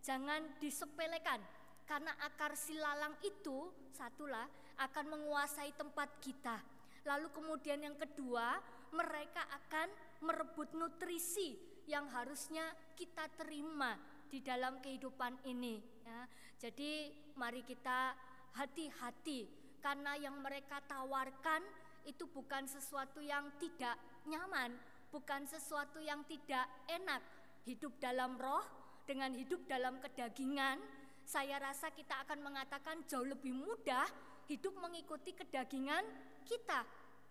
Jangan 0.00 0.56
disepelekan 0.62 1.42
karena 1.88 2.14
akar 2.22 2.54
silalang 2.54 3.16
itu 3.24 3.72
satulah 3.90 4.46
akan 4.78 5.18
menguasai 5.18 5.74
tempat 5.74 6.08
kita. 6.22 6.62
Lalu 7.08 7.32
kemudian 7.34 7.80
yang 7.82 7.96
kedua, 7.96 8.60
mereka 8.94 9.42
akan 9.50 9.88
merebut 10.22 10.70
nutrisi 10.76 11.56
yang 11.88 12.06
harusnya 12.12 12.68
kita 12.94 13.26
terima 13.34 13.96
di 14.28 14.44
dalam 14.44 14.78
kehidupan 14.84 15.40
ini. 15.48 15.80
Ya. 16.04 16.28
Jadi 16.60 17.10
mari 17.34 17.64
kita 17.64 18.12
hati-hati 18.54 19.57
karena 19.88 20.20
yang 20.20 20.36
mereka 20.44 20.84
tawarkan 20.84 21.64
itu 22.04 22.28
bukan 22.28 22.68
sesuatu 22.68 23.24
yang 23.24 23.48
tidak 23.56 23.96
nyaman, 24.28 24.76
bukan 25.08 25.48
sesuatu 25.48 25.96
yang 25.96 26.20
tidak 26.28 26.68
enak. 26.92 27.24
Hidup 27.64 27.96
dalam 27.96 28.36
roh 28.36 28.60
dengan 29.08 29.32
hidup 29.32 29.64
dalam 29.64 29.96
kedagingan, 30.04 30.76
saya 31.24 31.56
rasa 31.56 31.88
kita 31.88 32.20
akan 32.28 32.44
mengatakan 32.44 33.00
jauh 33.08 33.24
lebih 33.24 33.56
mudah 33.56 34.04
hidup 34.52 34.76
mengikuti 34.76 35.32
kedagingan 35.32 36.04
kita. 36.44 36.84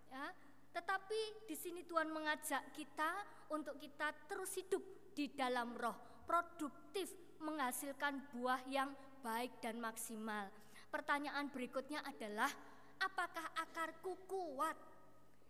Ya, 0.10 0.26
tetapi 0.74 1.46
di 1.46 1.54
sini 1.54 1.86
Tuhan 1.86 2.10
mengajak 2.10 2.74
kita 2.74 3.22
untuk 3.54 3.78
kita 3.78 4.18
terus 4.26 4.50
hidup 4.58 4.82
di 5.14 5.30
dalam 5.30 5.78
roh, 5.78 6.26
produktif, 6.26 7.14
menghasilkan 7.38 8.34
buah 8.34 8.66
yang 8.66 8.98
baik 9.22 9.62
dan 9.62 9.78
maksimal. 9.78 10.50
Pertanyaan 10.88 11.52
berikutnya 11.52 12.00
adalah 12.08 12.48
apakah 13.04 13.44
akarku 13.60 14.16
kuat? 14.28 14.78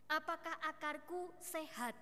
Apakah 0.09 0.55
akarku 0.65 1.35
sehat? 1.37 1.93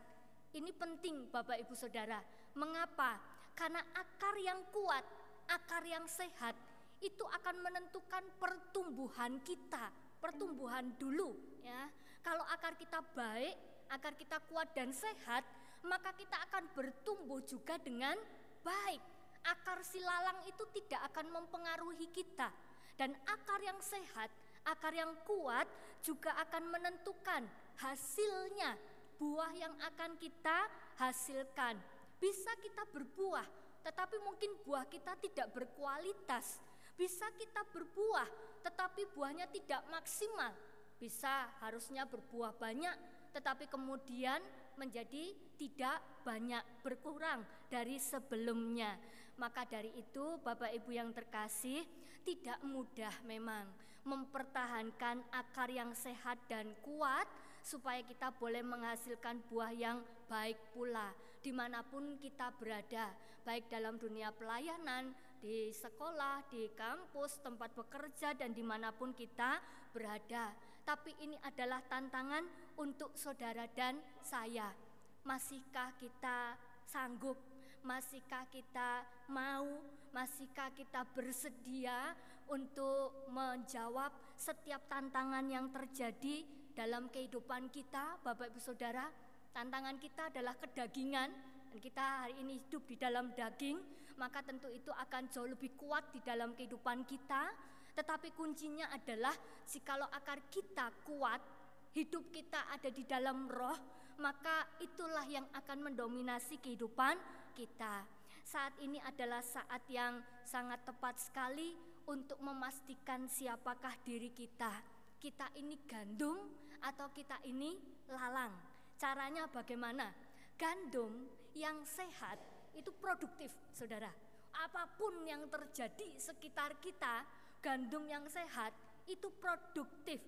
Ini 0.55 0.71
penting 0.71 1.27
Bapak 1.27 1.59
Ibu 1.67 1.75
Saudara. 1.75 2.23
Mengapa? 2.55 3.19
Karena 3.51 3.83
akar 3.95 4.35
yang 4.39 4.59
kuat, 4.71 5.03
akar 5.51 5.83
yang 5.83 6.07
sehat 6.07 6.55
itu 7.03 7.23
akan 7.27 7.59
menentukan 7.59 8.23
pertumbuhan 8.39 9.39
kita, 9.43 9.91
pertumbuhan 10.19 10.95
dulu 10.95 11.35
ya. 11.59 11.91
Kalau 12.23 12.43
akar 12.51 12.79
kita 12.79 13.03
baik, 13.15 13.55
akar 13.91 14.15
kita 14.15 14.39
kuat 14.47 14.71
dan 14.71 14.95
sehat, 14.95 15.43
maka 15.83 16.15
kita 16.15 16.39
akan 16.49 16.71
bertumbuh 16.71 17.43
juga 17.43 17.75
dengan 17.79 18.15
baik. 18.63 19.03
Akar 19.45 19.83
silalang 19.85 20.41
itu 20.49 20.65
tidak 20.73 21.13
akan 21.13 21.29
mempengaruhi 21.29 22.09
kita 22.09 22.49
dan 22.95 23.11
akar 23.27 23.59
yang 23.63 23.79
sehat 23.83 24.31
akar 24.65 24.93
yang 24.97 25.13
kuat 25.23 25.69
juga 26.01 26.33
akan 26.41 26.73
menentukan 26.73 27.45
hasilnya, 27.77 28.73
buah 29.21 29.53
yang 29.53 29.73
akan 29.93 30.17
kita 30.17 30.65
hasilkan. 30.97 31.77
Bisa 32.17 32.51
kita 32.59 32.83
berbuah, 32.89 33.45
tetapi 33.85 34.17
mungkin 34.25 34.57
buah 34.65 34.89
kita 34.89 35.13
tidak 35.21 35.53
berkualitas. 35.53 36.57
Bisa 36.95 37.27
kita 37.35 37.61
berbuah, 37.69 38.25
tetapi 38.65 39.05
buahnya 39.13 39.51
tidak 39.51 39.83
maksimal. 39.91 40.55
Bisa 40.95 41.51
harusnya 41.59 42.07
berbuah 42.07 42.55
banyak, 42.55 42.95
tetapi 43.35 43.67
kemudian 43.67 44.39
menjadi 44.79 45.35
tidak 45.59 45.99
banyak 46.23 46.63
berkurang 46.79 47.43
dari 47.67 47.99
sebelumnya. 47.99 48.95
Maka 49.35 49.67
dari 49.67 49.91
itu, 49.99 50.39
Bapak 50.39 50.71
Ibu 50.71 50.95
yang 50.95 51.11
terkasih, 51.11 51.83
tidak 52.25 52.59
mudah 52.65 53.13
memang 53.29 53.69
mempertahankan 54.05 55.21
akar 55.29 55.69
yang 55.69 55.93
sehat 55.93 56.41
dan 56.49 56.73
kuat 56.81 57.25
supaya 57.61 58.01
kita 58.05 58.33
boleh 58.37 58.61
menghasilkan 58.61 59.41
buah 59.49 59.73
yang 59.73 60.01
baik 60.29 60.57
pula 60.73 61.13
di 61.45 61.53
mana 61.53 61.85
pun 61.85 62.17
kita 62.17 62.49
berada, 62.57 63.13
baik 63.45 63.69
dalam 63.69 64.01
dunia 64.01 64.33
pelayanan, 64.33 65.13
di 65.37 65.69
sekolah, 65.69 66.41
di 66.49 66.73
kampus, 66.73 67.37
tempat 67.45 67.69
bekerja, 67.77 68.33
dan 68.33 68.49
di 68.49 68.65
mana 68.65 68.89
pun 68.89 69.13
kita 69.13 69.61
berada. 69.93 70.49
Tapi 70.81 71.13
ini 71.21 71.37
adalah 71.45 71.85
tantangan 71.85 72.49
untuk 72.81 73.13
saudara 73.13 73.69
dan 73.77 74.01
saya. 74.25 74.73
Masihkah 75.21 75.93
kita 76.01 76.57
sanggup? 76.89 77.37
Masihkah 77.85 78.49
kita 78.49 79.05
mau? 79.29 79.69
Masihkah 80.15 80.71
kita 80.71 81.03
bersedia 81.11 82.15
untuk 82.47 83.27
menjawab 83.35 84.15
setiap 84.39 84.87
tantangan 84.87 85.43
yang 85.43 85.67
terjadi 85.75 86.47
dalam 86.71 87.11
kehidupan 87.11 87.67
kita, 87.67 88.15
Bapak 88.23 88.47
Ibu 88.55 88.63
Saudara? 88.63 89.11
Tantangan 89.51 89.99
kita 89.99 90.31
adalah 90.31 90.55
kedagingan, 90.55 91.35
dan 91.67 91.79
kita 91.83 91.99
hari 92.23 92.39
ini 92.39 92.63
hidup 92.63 92.87
di 92.87 92.95
dalam 92.95 93.35
daging, 93.35 93.75
maka 94.15 94.39
tentu 94.39 94.71
itu 94.71 94.87
akan 94.87 95.27
jauh 95.27 95.51
lebih 95.51 95.75
kuat 95.75 96.07
di 96.15 96.23
dalam 96.23 96.55
kehidupan 96.55 97.03
kita. 97.03 97.51
Tetapi 97.91 98.31
kuncinya 98.39 98.87
adalah 98.95 99.35
jikalau 99.67 100.07
akar 100.15 100.47
kita 100.47 100.95
kuat, 101.03 101.43
hidup 101.91 102.31
kita 102.31 102.71
ada 102.71 102.87
di 102.87 103.03
dalam 103.03 103.51
roh, 103.51 103.75
maka 104.23 104.79
itulah 104.79 105.27
yang 105.27 105.43
akan 105.51 105.91
mendominasi 105.91 106.63
kehidupan 106.63 107.19
kita. 107.51 108.14
Saat 108.45 108.77
ini 108.77 109.01
adalah 109.01 109.41
saat 109.41 109.81
yang 109.89 110.21
sangat 110.45 110.85
tepat 110.85 111.17
sekali 111.17 111.73
untuk 112.05 112.37
memastikan 112.45 113.25
siapakah 113.25 113.97
diri 114.05 114.29
kita. 114.29 114.69
Kita 115.17 115.49
ini 115.57 115.81
gandum 115.89 116.37
atau 116.85 117.09
kita 117.09 117.41
ini 117.49 117.73
lalang. 118.05 118.53
Caranya 119.01 119.49
bagaimana? 119.49 120.13
Gandum 120.61 121.25
yang 121.57 121.81
sehat 121.89 122.37
itu 122.77 122.93
produktif, 123.01 123.49
saudara. 123.73 124.13
Apa 124.61 124.93
pun 124.93 125.25
yang 125.25 125.49
terjadi 125.49 126.13
sekitar 126.21 126.77
kita, 126.77 127.25
gandum 127.65 128.05
yang 128.05 128.29
sehat 128.29 128.77
itu 129.09 129.25
produktif. 129.41 130.21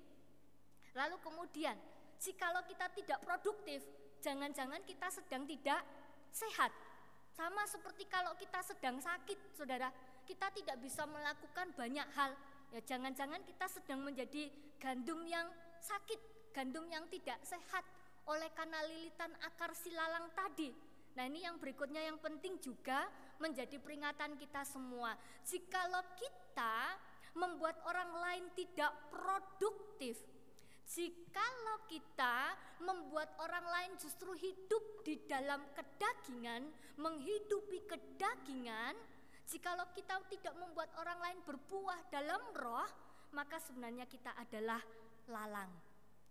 Lalu 0.97 1.21
kemudian, 1.21 1.77
jikalau 2.17 2.65
kita 2.65 2.89
tidak 2.97 3.21
produktif, 3.21 3.85
jangan-jangan 4.25 4.81
kita 4.89 5.05
sedang 5.13 5.45
tidak 5.45 5.85
sehat. 6.33 6.73
Sama 7.37 7.69
seperti 7.69 8.09
kalau 8.09 8.33
kita 8.33 8.65
sedang 8.65 8.97
sakit, 8.97 9.53
saudara, 9.53 9.93
kita 10.25 10.49
tidak 10.57 10.81
bisa 10.81 11.05
melakukan 11.05 11.69
banyak 11.77 12.09
hal. 12.17 12.33
Ya 12.73 12.81
jangan-jangan 12.81 13.45
kita 13.45 13.69
sedang 13.69 14.01
menjadi 14.01 14.49
gandum 14.81 15.21
yang 15.21 15.45
sakit, 15.77 16.17
gandum 16.49 16.89
yang 16.89 17.05
tidak 17.13 17.37
sehat 17.45 17.85
oleh 18.25 18.49
karena 18.57 18.81
lilitan 18.89 19.29
akar 19.45 19.69
silalang 19.77 20.33
tadi. 20.33 20.73
Nah 21.13 21.29
ini 21.29 21.45
yang 21.45 21.61
berikutnya 21.61 22.09
yang 22.09 22.17
penting 22.17 22.57
juga 22.57 23.05
menjadi 23.37 23.77
peringatan 23.77 24.33
kita 24.41 24.65
semua. 24.65 25.13
Jikalau 25.45 26.01
kita 26.17 26.97
membuat 27.37 27.77
orang 27.85 28.17
lain 28.17 28.45
tidak 28.57 28.97
produktif, 29.13 30.17
Jikalau 30.87 31.83
kita 31.91 32.55
membuat 32.79 33.35
orang 33.43 33.67
lain 33.67 33.91
justru 33.99 34.31
hidup 34.39 35.03
di 35.03 35.19
dalam 35.27 35.59
kedagingan, 35.75 36.63
menghidupi 36.95 37.83
kedagingan, 37.83 38.95
jikalau 39.43 39.83
kita 39.91 40.15
tidak 40.31 40.55
membuat 40.55 40.87
orang 40.95 41.19
lain 41.19 41.39
berbuah 41.43 42.07
dalam 42.07 42.39
roh, 42.55 42.87
maka 43.35 43.59
sebenarnya 43.59 44.07
kita 44.07 44.31
adalah 44.39 44.79
lalang. 45.27 45.71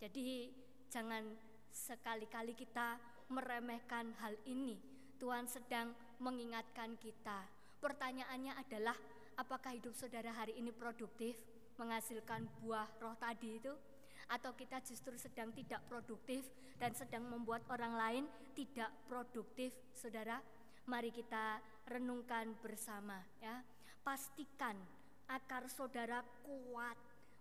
Jadi 0.00 0.48
jangan 0.88 1.36
sekali-kali 1.68 2.56
kita 2.56 2.96
meremehkan 3.28 4.16
hal 4.24 4.40
ini. 4.48 4.80
Tuhan 5.20 5.44
sedang 5.48 5.92
mengingatkan 6.20 6.96
kita. 6.96 7.44
Pertanyaannya 7.80 8.56
adalah 8.56 8.96
apakah 9.36 9.76
hidup 9.76 9.92
saudara 9.92 10.32
hari 10.32 10.56
ini 10.56 10.72
produktif 10.72 11.36
menghasilkan 11.76 12.48
buah 12.64 12.88
roh 13.04 13.16
tadi 13.20 13.60
itu? 13.60 13.72
Atau 14.26 14.52
kita 14.58 14.82
justru 14.82 15.14
sedang 15.14 15.54
tidak 15.54 15.82
produktif 15.86 16.46
dan 16.76 16.92
sedang 16.92 17.26
membuat 17.30 17.62
orang 17.70 17.94
lain 17.94 18.24
tidak 18.58 18.90
produktif, 19.06 19.72
Saudara? 19.94 20.42
Mari 20.86 21.10
kita 21.10 21.58
renungkan 21.90 22.54
bersama 22.62 23.18
ya. 23.42 23.62
Pastikan 24.06 24.78
akar 25.26 25.66
saudara 25.66 26.22
kuat. 26.46 26.94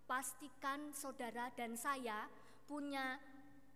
Pastikan 0.06 0.90
saudara 0.94 1.50
dan 1.54 1.74
saya 1.78 2.26
punya 2.66 3.18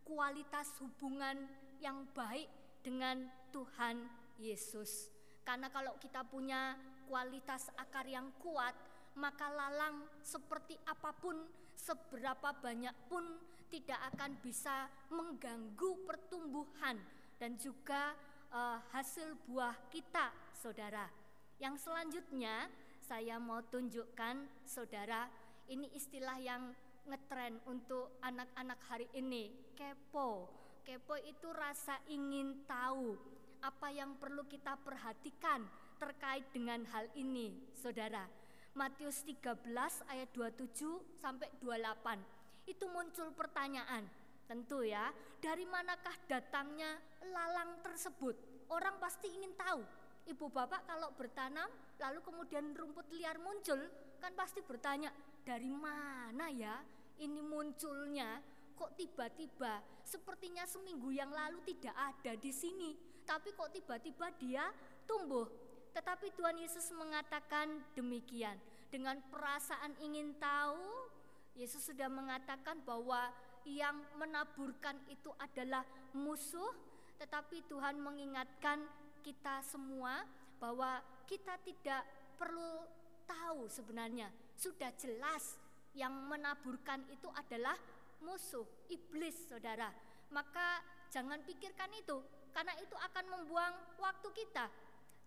kualitas 0.02 0.74
hubungan 0.82 1.46
yang 1.78 2.06
baik 2.14 2.50
dengan 2.82 3.30
Tuhan 3.54 4.06
Yesus. 4.38 5.10
Karena 5.42 5.70
kalau 5.70 5.94
kita 5.98 6.22
punya 6.26 6.74
kualitas 7.10 7.70
akar 7.78 8.06
yang 8.06 8.30
kuat, 8.38 8.74
maka 9.18 9.50
lalang 9.50 10.06
seperti 10.22 10.78
apa 10.86 11.10
pun 11.18 11.34
seberapa 11.80 12.52
banyak 12.60 12.92
pun 13.08 13.24
tidak 13.72 14.00
akan 14.14 14.36
bisa 14.44 14.90
mengganggu 15.08 16.04
pertumbuhan 16.04 17.00
dan 17.40 17.56
juga 17.56 18.12
uh, 18.52 18.78
hasil 18.92 19.32
buah 19.48 19.72
kita, 19.88 20.28
saudara. 20.52 21.08
Yang 21.56 21.88
selanjutnya 21.88 22.68
saya 23.00 23.40
mau 23.40 23.64
tunjukkan, 23.64 24.44
saudara, 24.66 25.30
ini 25.70 25.88
istilah 25.96 26.36
yang 26.36 26.74
ngetren 27.08 27.56
untuk 27.64 28.20
anak-anak 28.20 28.80
hari 28.86 29.08
ini, 29.16 29.72
kepo. 29.72 30.50
Kepo 30.84 31.16
itu 31.22 31.48
rasa 31.54 31.96
ingin 32.10 32.66
tahu 32.66 33.16
apa 33.60 33.88
yang 33.92 34.16
perlu 34.16 34.44
kita 34.48 34.76
perhatikan 34.80 35.64
terkait 36.00 36.48
dengan 36.50 36.84
hal 36.90 37.06
ini, 37.16 37.52
saudara. 37.76 38.39
Matius 38.80 39.28
13 39.28 39.60
ayat 40.08 40.32
27 40.32 41.20
sampai 41.20 41.52
28. 41.60 42.64
Itu 42.64 42.88
muncul 42.88 43.28
pertanyaan, 43.36 44.08
tentu 44.48 44.80
ya, 44.80 45.12
dari 45.36 45.68
manakah 45.68 46.16
datangnya 46.24 46.96
lalang 47.28 47.76
tersebut? 47.84 48.32
Orang 48.72 48.96
pasti 48.96 49.28
ingin 49.36 49.52
tahu. 49.52 49.84
Ibu 50.24 50.48
bapak 50.48 50.88
kalau 50.88 51.12
bertanam 51.12 51.68
lalu 52.00 52.24
kemudian 52.24 52.72
rumput 52.72 53.04
liar 53.12 53.36
muncul, 53.36 53.76
kan 54.16 54.32
pasti 54.32 54.64
bertanya, 54.64 55.12
dari 55.44 55.68
mana 55.68 56.48
ya 56.48 56.80
ini 57.20 57.44
munculnya? 57.44 58.40
Kok 58.80 58.96
tiba-tiba 58.96 59.84
sepertinya 60.00 60.64
seminggu 60.64 61.12
yang 61.12 61.28
lalu 61.28 61.60
tidak 61.68 61.92
ada 61.92 62.32
di 62.32 62.48
sini, 62.48 62.96
tapi 63.28 63.52
kok 63.52 63.76
tiba-tiba 63.76 64.32
dia 64.40 64.72
tumbuh 65.04 65.68
tetapi 65.90 66.30
Tuhan 66.38 66.56
Yesus 66.58 66.94
mengatakan 66.94 67.82
demikian. 67.98 68.56
Dengan 68.90 69.22
perasaan 69.30 69.94
ingin 70.02 70.34
tahu, 70.42 71.06
Yesus 71.54 71.86
sudah 71.86 72.10
mengatakan 72.10 72.82
bahwa 72.82 73.30
yang 73.62 74.02
menaburkan 74.18 74.98
itu 75.06 75.30
adalah 75.38 75.86
musuh, 76.10 76.74
tetapi 77.22 77.62
Tuhan 77.70 78.02
mengingatkan 78.02 78.82
kita 79.22 79.62
semua 79.62 80.26
bahwa 80.58 80.98
kita 81.30 81.54
tidak 81.62 82.02
perlu 82.34 82.82
tahu 83.30 83.70
sebenarnya. 83.70 84.26
Sudah 84.58 84.90
jelas 84.98 85.54
yang 85.94 86.10
menaburkan 86.26 87.06
itu 87.14 87.30
adalah 87.38 87.78
musuh, 88.26 88.66
iblis, 88.90 89.46
saudara. 89.46 89.94
Maka 90.34 90.82
jangan 91.14 91.42
pikirkan 91.46 91.90
itu, 91.94 92.18
karena 92.50 92.74
itu 92.82 92.94
akan 92.98 93.24
membuang 93.38 93.74
waktu 94.02 94.28
kita 94.34 94.66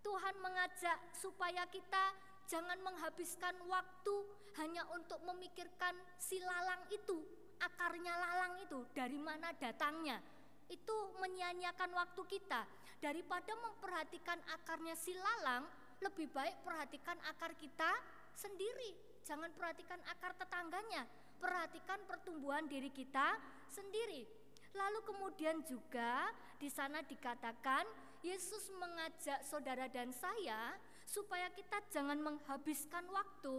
Tuhan 0.03 0.35
mengajak 0.43 0.99
supaya 1.15 1.63
kita 1.71 2.11
jangan 2.47 2.79
menghabiskan 2.83 3.55
waktu 3.67 4.15
hanya 4.59 4.85
untuk 4.93 5.19
memikirkan 5.25 5.95
si 6.19 6.37
lalang 6.43 6.83
itu, 6.93 7.23
akarnya 7.59 8.13
lalang 8.13 8.59
itu, 8.61 8.85
dari 8.93 9.17
mana 9.17 9.51
datangnya. 9.57 10.21
Itu 10.69 11.17
menyia-nyiakan 11.19 11.91
waktu 11.93 12.21
kita. 12.27 12.61
Daripada 13.03 13.51
memperhatikan 13.59 14.39
akarnya 14.47 14.95
si 14.95 15.11
lalang, 15.11 15.67
lebih 15.99 16.31
baik 16.31 16.63
perhatikan 16.63 17.19
akar 17.27 17.55
kita 17.55 17.91
sendiri. 18.35 18.95
Jangan 19.23 19.51
perhatikan 19.55 19.99
akar 20.07 20.35
tetangganya, 20.35 21.07
perhatikan 21.39 21.99
pertumbuhan 22.07 22.67
diri 22.67 22.91
kita 22.91 23.39
sendiri. 23.71 24.27
Lalu 24.73 24.99
kemudian 25.05 25.61
juga 25.63 26.33
di 26.57 26.67
sana 26.67 27.05
dikatakan 27.05 27.85
Yesus 28.25 28.71
mengajak 28.73 29.43
saudara 29.45 29.85
dan 29.91 30.09
saya 30.15 30.73
supaya 31.03 31.51
kita 31.53 31.77
jangan 31.91 32.17
menghabiskan 32.19 33.05
waktu 33.11 33.55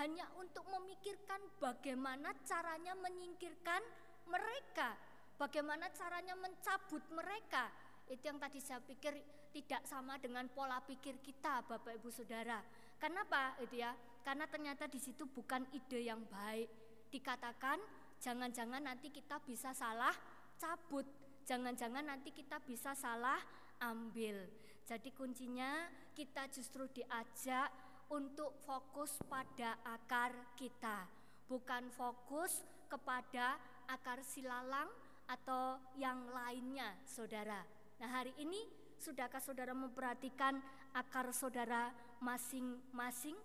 hanya 0.00 0.26
untuk 0.40 0.64
memikirkan 0.70 1.40
bagaimana 1.60 2.32
caranya 2.46 2.94
menyingkirkan 2.98 3.82
mereka, 4.30 4.96
bagaimana 5.36 5.90
caranya 5.92 6.34
mencabut 6.38 7.02
mereka. 7.12 7.68
Itu 8.08 8.20
yang 8.28 8.36
tadi 8.40 8.60
saya 8.60 8.80
pikir 8.84 9.16
tidak 9.54 9.86
sama 9.86 10.18
dengan 10.20 10.50
pola 10.50 10.82
pikir 10.82 11.22
kita, 11.22 11.64
Bapak 11.64 11.96
Ibu 12.02 12.10
Saudara. 12.10 12.60
Kenapa 12.98 13.56
itu 13.60 13.80
ya? 13.80 13.92
Karena 14.24 14.48
ternyata 14.48 14.88
di 14.88 14.98
situ 14.98 15.28
bukan 15.28 15.64
ide 15.72 16.08
yang 16.08 16.24
baik. 16.28 16.68
Dikatakan 17.12 17.78
jangan-jangan 18.18 18.82
nanti 18.82 19.12
kita 19.12 19.38
bisa 19.44 19.70
salah 19.76 20.12
cabut, 20.56 21.04
jangan-jangan 21.44 22.02
nanti 22.02 22.32
kita 22.32 22.58
bisa 22.64 22.96
salah 22.96 23.38
ambil. 23.84 24.48
Jadi 24.84 25.12
kuncinya 25.16 25.88
kita 26.14 26.46
justru 26.54 26.86
diajak 26.94 27.68
untuk 28.14 28.54
fokus 28.62 29.18
pada 29.26 29.74
akar 29.82 30.30
kita, 30.54 31.10
bukan 31.50 31.90
fokus 31.90 32.62
kepada 32.86 33.58
akar 33.90 34.22
silalang 34.22 34.86
atau 35.26 35.82
yang 35.98 36.30
lainnya, 36.30 36.94
saudara. 37.02 37.66
Nah, 37.98 38.08
hari 38.08 38.30
ini 38.38 38.62
sudahkah 39.02 39.42
saudara 39.42 39.74
memperhatikan 39.74 40.62
akar 40.94 41.34
saudara 41.34 41.90
masing-masing? 42.22 43.36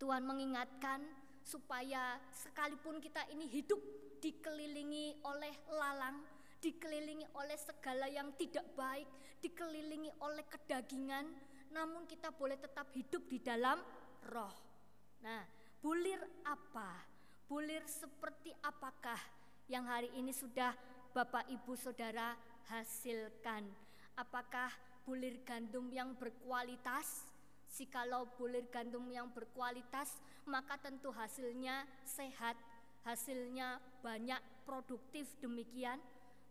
Tuhan 0.00 0.24
mengingatkan 0.24 1.04
supaya 1.44 2.20
sekalipun 2.32 2.98
kita 2.98 3.22
ini 3.32 3.48
hidup 3.48 3.78
dikelilingi 4.18 5.22
oleh 5.24 5.54
lalang, 5.70 6.24
dikelilingi 6.58 7.28
oleh 7.36 7.58
segala 7.60 8.08
yang 8.10 8.32
tidak 8.34 8.66
baik, 8.74 9.06
dikelilingi 9.44 10.10
oleh 10.24 10.42
kedagingan, 10.48 11.28
namun 11.76 12.08
kita 12.08 12.32
boleh 12.32 12.56
tetap 12.56 12.88
hidup 12.96 13.28
di 13.28 13.36
dalam 13.36 13.76
roh. 14.32 14.56
Nah, 15.20 15.44
bulir 15.84 16.24
apa? 16.48 17.04
Bulir 17.44 17.84
seperti 17.84 18.48
apakah 18.64 19.20
yang 19.68 19.84
hari 19.84 20.08
ini 20.16 20.32
sudah 20.32 20.72
Bapak 21.12 21.44
Ibu 21.52 21.76
Saudara 21.76 22.32
hasilkan? 22.72 23.68
Apakah 24.16 24.72
bulir 25.04 25.44
gandum 25.44 25.92
yang 25.92 26.16
berkualitas? 26.16 27.28
Jikalau 27.76 28.24
bulir 28.40 28.64
gandum 28.72 29.04
yang 29.12 29.28
berkualitas, 29.36 30.16
maka 30.48 30.80
tentu 30.80 31.12
hasilnya 31.12 31.84
sehat, 32.08 32.56
hasilnya 33.04 33.76
banyak, 34.00 34.40
produktif 34.64 35.28
demikian. 35.44 36.00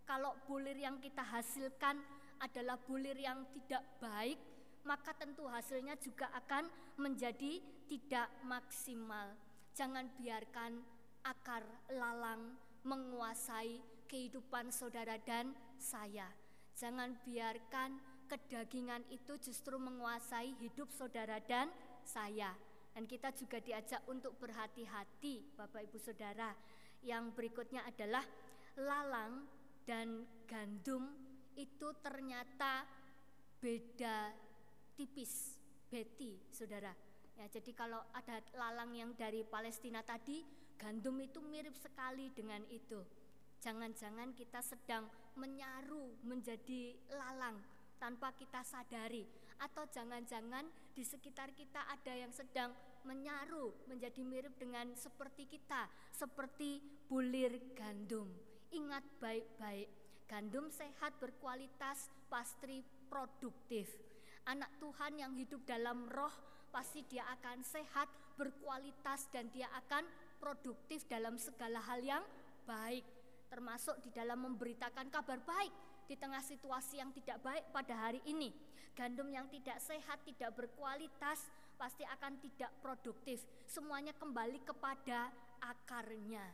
Kalau 0.05 0.37
bulir 0.45 0.77
yang 0.77 1.01
kita 1.01 1.25
hasilkan 1.25 1.97
adalah 2.37 2.77
bulir 2.77 3.17
yang 3.17 3.41
tidak 3.57 3.81
baik, 3.97 4.37
maka 4.85 5.11
tentu 5.17 5.49
hasilnya 5.49 5.97
juga 5.97 6.29
akan 6.31 6.69
menjadi 7.01 7.59
tidak 7.89 8.29
maksimal. 8.45 9.33
Jangan 9.73 10.07
biarkan 10.15 10.79
akar 11.25 11.65
lalang 11.91 12.55
menguasai 12.85 13.81
kehidupan 14.05 14.69
saudara 14.69 15.17
dan 15.17 15.51
saya. 15.81 16.29
Jangan 16.77 17.17
biarkan 17.25 17.97
kedagingan 18.29 19.01
itu 19.09 19.35
justru 19.41 19.75
menguasai 19.81 20.53
hidup 20.61 20.93
saudara 20.93 21.41
dan 21.41 21.73
saya. 22.05 22.53
Dan 22.95 23.09
kita 23.09 23.35
juga 23.35 23.59
diajak 23.59 23.99
untuk 24.07 24.39
berhati-hati, 24.39 25.57
Bapak 25.59 25.83
Ibu 25.91 25.99
Saudara. 25.99 26.55
Yang 27.03 27.35
berikutnya 27.35 27.83
adalah 27.83 28.23
lalang 28.79 29.43
dan 29.83 30.23
gandum 30.47 31.11
itu 31.59 31.91
ternyata 31.99 32.87
beda 33.59 34.44
tipis, 34.95 35.59
beti, 35.91 36.39
saudara. 36.51 36.95
Ya, 37.35 37.45
jadi 37.51 37.71
kalau 37.75 37.99
ada 38.15 38.39
lalang 38.55 38.95
yang 38.95 39.11
dari 39.19 39.43
Palestina 39.43 39.99
tadi, 39.99 40.39
gandum 40.79 41.19
itu 41.19 41.43
mirip 41.43 41.75
sekali 41.75 42.31
dengan 42.31 42.63
itu. 42.71 43.03
Jangan-jangan 43.59 44.31
kita 44.31 44.63
sedang 44.63 45.07
menyaru 45.35 46.15
menjadi 46.23 46.95
lalang 47.11 47.59
tanpa 47.99 48.31
kita 48.35 48.63
sadari, 48.63 49.27
atau 49.59 49.87
jangan-jangan 49.87 50.67
di 50.95 51.03
sekitar 51.03 51.51
kita 51.55 51.83
ada 51.87 52.13
yang 52.15 52.31
sedang 52.31 52.71
menyaru 53.03 53.71
menjadi 53.87 54.21
mirip 54.23 54.55
dengan 54.59 54.95
seperti 54.95 55.47
kita, 55.47 55.87
seperti 56.11 56.79
bulir 57.07 57.55
gandum. 57.75 58.27
Ingat 58.71 59.03
baik-baik, 59.19 59.89
gandum 60.27 60.67
sehat 60.71 61.15
berkualitas 61.19 62.11
pasti 62.27 62.83
produktif. 63.07 64.04
Anak 64.45 64.77
Tuhan 64.77 65.17
yang 65.17 65.33
hidup 65.33 65.65
dalam 65.65 66.05
roh 66.05 66.31
pasti 66.69 67.01
dia 67.09 67.25
akan 67.33 67.65
sehat, 67.65 68.05
berkualitas 68.37 69.25
dan 69.33 69.49
dia 69.49 69.65
akan 69.73 70.05
produktif 70.37 71.07
dalam 71.09 71.39
segala 71.41 71.81
hal 71.81 72.03
yang 72.05 72.21
baik, 72.69 73.01
termasuk 73.49 73.97
di 74.05 74.13
dalam 74.13 74.45
memberitakan 74.45 75.09
kabar 75.09 75.41
baik 75.41 75.73
di 76.05 76.13
tengah 76.13 76.45
situasi 76.45 77.01
yang 77.01 77.09
tidak 77.15 77.41
baik 77.41 77.65
pada 77.73 77.97
hari 77.97 78.21
ini. 78.29 78.53
Gandum 78.93 79.33
yang 79.33 79.49
tidak 79.49 79.81
sehat, 79.81 80.21
tidak 80.23 80.53
berkualitas, 80.53 81.49
pasti 81.75 82.05
akan 82.05 82.37
tidak 82.39 82.71
produktif. 82.79 83.41
Semuanya 83.65 84.13
kembali 84.13 84.61
kepada 84.61 85.33
akarnya. 85.59 86.45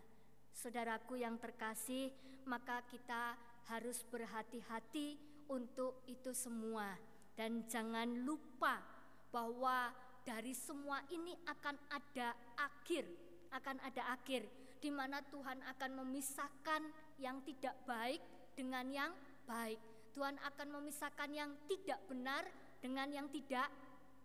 Saudaraku 0.55 1.19
yang 1.19 1.35
terkasih, 1.37 2.11
maka 2.47 2.81
kita 2.87 3.35
harus 3.69 4.01
berhati-hati 4.07 5.19
untuk 5.51 6.01
itu 6.07 6.31
semua, 6.31 6.95
dan 7.41 7.65
jangan 7.65 8.21
lupa 8.21 8.77
bahwa 9.33 9.89
dari 10.21 10.53
semua 10.53 11.01
ini 11.09 11.33
akan 11.49 11.73
ada 11.89 12.37
akhir, 12.53 13.09
akan 13.49 13.81
ada 13.81 14.13
akhir 14.13 14.45
di 14.77 14.93
mana 14.93 15.25
Tuhan 15.25 15.57
akan 15.57 16.05
memisahkan 16.05 16.85
yang 17.17 17.41
tidak 17.41 17.73
baik 17.89 18.21
dengan 18.53 18.85
yang 18.93 19.11
baik. 19.49 19.81
Tuhan 20.13 20.37
akan 20.37 20.67
memisahkan 20.69 21.33
yang 21.33 21.49
tidak 21.65 21.97
benar 22.05 22.45
dengan 22.77 23.09
yang 23.09 23.25
tidak 23.33 23.73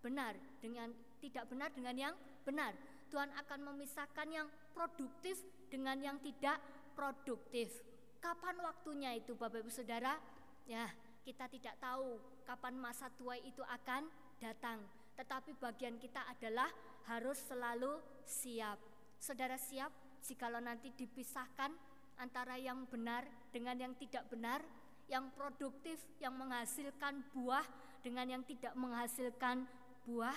benar, 0.04 0.36
dengan 0.60 0.92
tidak 1.16 1.48
benar 1.48 1.72
dengan 1.72 1.96
yang 1.96 2.14
benar. 2.44 2.76
Tuhan 3.08 3.32
akan 3.32 3.60
memisahkan 3.72 4.28
yang 4.28 4.48
produktif 4.76 5.40
dengan 5.72 5.96
yang 6.04 6.20
tidak 6.20 6.60
produktif. 6.92 7.80
Kapan 8.20 8.60
waktunya 8.60 9.16
itu 9.16 9.32
Bapak 9.32 9.64
Ibu 9.64 9.72
Saudara? 9.72 10.20
Ya, 10.68 10.92
kita 11.24 11.48
tidak 11.48 11.80
tahu 11.80 12.35
kapan 12.46 12.78
masa 12.78 13.10
tua 13.18 13.34
itu 13.42 13.60
akan 13.66 14.06
datang. 14.38 14.78
Tetapi 15.18 15.58
bagian 15.58 15.98
kita 15.98 16.22
adalah 16.30 16.70
harus 17.10 17.42
selalu 17.50 17.98
siap. 18.22 18.78
Saudara 19.18 19.58
siap 19.58 19.90
jikalau 20.22 20.62
nanti 20.62 20.94
dipisahkan 20.94 21.74
antara 22.22 22.56
yang 22.56 22.86
benar 22.88 23.26
dengan 23.50 23.76
yang 23.76 23.94
tidak 23.98 24.24
benar, 24.30 24.62
yang 25.10 25.28
produktif, 25.34 25.98
yang 26.22 26.34
menghasilkan 26.38 27.26
buah 27.34 27.66
dengan 28.00 28.38
yang 28.38 28.42
tidak 28.46 28.72
menghasilkan 28.78 29.66
buah, 30.06 30.36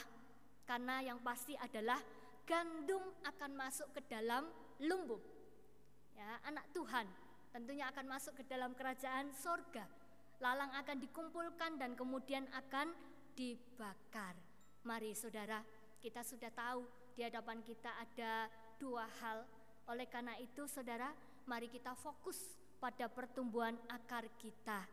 karena 0.66 1.06
yang 1.06 1.22
pasti 1.22 1.54
adalah 1.58 2.02
gandum 2.50 3.02
akan 3.26 3.52
masuk 3.54 3.94
ke 3.94 4.02
dalam 4.10 4.50
lumbung. 4.82 5.22
Ya, 6.18 6.42
anak 6.50 6.66
Tuhan 6.74 7.06
tentunya 7.50 7.90
akan 7.90 8.06
masuk 8.10 8.34
ke 8.38 8.44
dalam 8.46 8.74
kerajaan 8.74 9.34
sorga. 9.34 9.86
Lalang 10.40 10.72
akan 10.72 10.98
dikumpulkan 11.04 11.76
dan 11.76 12.00
kemudian 12.00 12.48
akan 12.56 12.96
dibakar. 13.36 14.40
Mari 14.88 15.12
saudara, 15.12 15.60
kita 16.00 16.24
sudah 16.24 16.48
tahu 16.56 16.88
di 17.12 17.28
hadapan 17.28 17.60
kita 17.60 17.92
ada 18.00 18.48
dua 18.80 19.04
hal. 19.20 19.44
Oleh 19.92 20.08
karena 20.08 20.40
itu 20.40 20.64
saudara, 20.64 21.12
mari 21.44 21.68
kita 21.68 21.92
fokus 21.92 22.56
pada 22.80 23.12
pertumbuhan 23.12 23.76
akar 23.92 24.32
kita. 24.40 24.88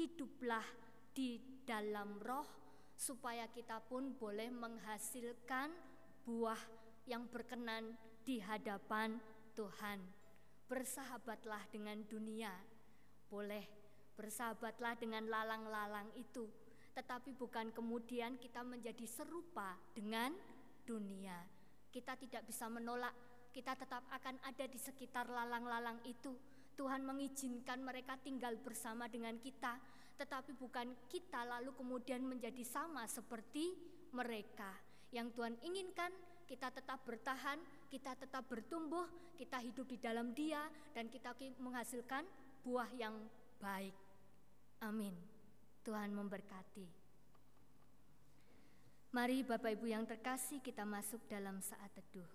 Hiduplah 0.00 0.64
di 1.12 1.40
dalam 1.68 2.16
roh 2.24 2.48
supaya 2.96 3.44
kita 3.52 3.84
pun 3.84 4.16
boleh 4.16 4.48
menghasilkan 4.48 5.76
buah 6.24 6.60
yang 7.04 7.28
berkenan 7.28 7.92
di 8.24 8.40
hadapan 8.40 9.20
Tuhan. 9.52 10.00
Bersahabatlah 10.72 11.68
dengan 11.68 12.00
dunia. 12.08 12.56
Boleh 13.28 13.85
bersahabatlah 14.16 14.96
dengan 14.96 15.28
lalang-lalang 15.28 16.08
itu, 16.16 16.48
tetapi 16.96 17.36
bukan 17.36 17.70
kemudian 17.70 18.40
kita 18.40 18.64
menjadi 18.64 19.04
serupa 19.04 19.76
dengan 19.92 20.32
dunia. 20.88 21.44
Kita 21.92 22.16
tidak 22.16 22.48
bisa 22.48 22.66
menolak, 22.72 23.12
kita 23.52 23.76
tetap 23.76 24.04
akan 24.08 24.40
ada 24.42 24.64
di 24.64 24.80
sekitar 24.80 25.28
lalang-lalang 25.28 26.00
itu 26.08 26.32
Tuhan 26.76 27.08
mengizinkan 27.08 27.80
mereka 27.80 28.20
tinggal 28.20 28.52
bersama 28.60 29.08
dengan 29.08 29.40
kita, 29.40 29.80
tetapi 30.20 30.52
bukan 30.60 30.92
kita 31.08 31.40
lalu 31.48 31.72
kemudian 31.72 32.20
menjadi 32.20 32.60
sama 32.62 33.08
seperti 33.08 33.72
mereka. 34.12 34.76
Yang 35.08 35.40
Tuhan 35.40 35.54
inginkan 35.64 36.12
kita 36.44 36.68
tetap 36.70 37.00
bertahan, 37.08 37.58
kita 37.88 38.12
tetap 38.14 38.44
bertumbuh, 38.46 39.08
kita 39.40 39.58
hidup 39.64 39.88
di 39.88 39.96
dalam 39.96 40.36
Dia, 40.36 40.68
dan 40.92 41.08
kita 41.08 41.32
menghasilkan 41.58 42.28
buah 42.62 42.92
yang 43.00 43.16
baik. 43.58 44.05
Amin. 44.84 45.14
Tuhan 45.86 46.12
memberkati. 46.12 47.06
Mari 49.16 49.46
Bapak 49.46 49.72
Ibu 49.72 49.86
yang 49.88 50.04
terkasih 50.04 50.60
kita 50.60 50.84
masuk 50.84 51.24
dalam 51.30 51.62
saat 51.64 51.88
teduh. 51.94 52.28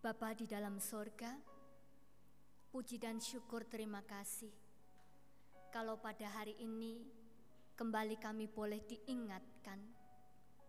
Bapa 0.00 0.32
di 0.32 0.48
dalam 0.48 0.80
sorga, 0.80 1.28
puji 2.72 2.96
dan 2.96 3.20
syukur 3.20 3.68
terima 3.68 4.00
kasih. 4.00 4.48
Kalau 5.68 6.00
pada 6.00 6.24
hari 6.24 6.56
ini 6.56 7.04
kembali 7.76 8.16
kami 8.16 8.48
boleh 8.48 8.80
diingatkan 8.88 9.76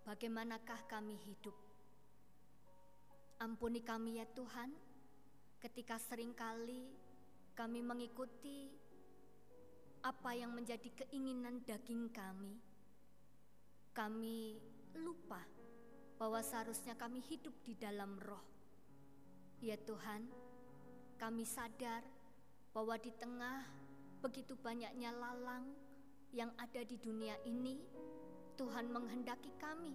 bagaimanakah 0.04 0.84
kami 0.84 1.16
hidup. 1.16 1.71
Ampuni 3.42 3.82
kami 3.82 4.22
ya 4.22 4.30
Tuhan, 4.38 4.70
ketika 5.58 5.98
sering 5.98 6.38
kali 6.38 6.86
kami 7.58 7.82
mengikuti 7.82 8.70
apa 10.06 10.38
yang 10.38 10.54
menjadi 10.54 10.86
keinginan 10.94 11.66
daging 11.66 12.14
kami. 12.14 12.62
Kami 13.98 14.62
lupa 15.02 15.42
bahwa 16.22 16.38
seharusnya 16.46 16.94
kami 16.94 17.18
hidup 17.18 17.52
di 17.66 17.74
dalam 17.74 18.14
roh 18.22 18.46
Ya 19.62 19.78
Tuhan, 19.78 20.26
kami 21.22 21.46
sadar 21.46 22.02
bahwa 22.74 22.98
di 22.98 23.14
tengah 23.14 23.62
begitu 24.26 24.58
banyaknya 24.58 25.14
lalang 25.14 25.70
yang 26.34 26.50
ada 26.58 26.82
di 26.82 26.98
dunia 26.98 27.38
ini, 27.46 27.78
Tuhan 28.58 28.90
menghendaki 28.90 29.54
kami 29.62 29.94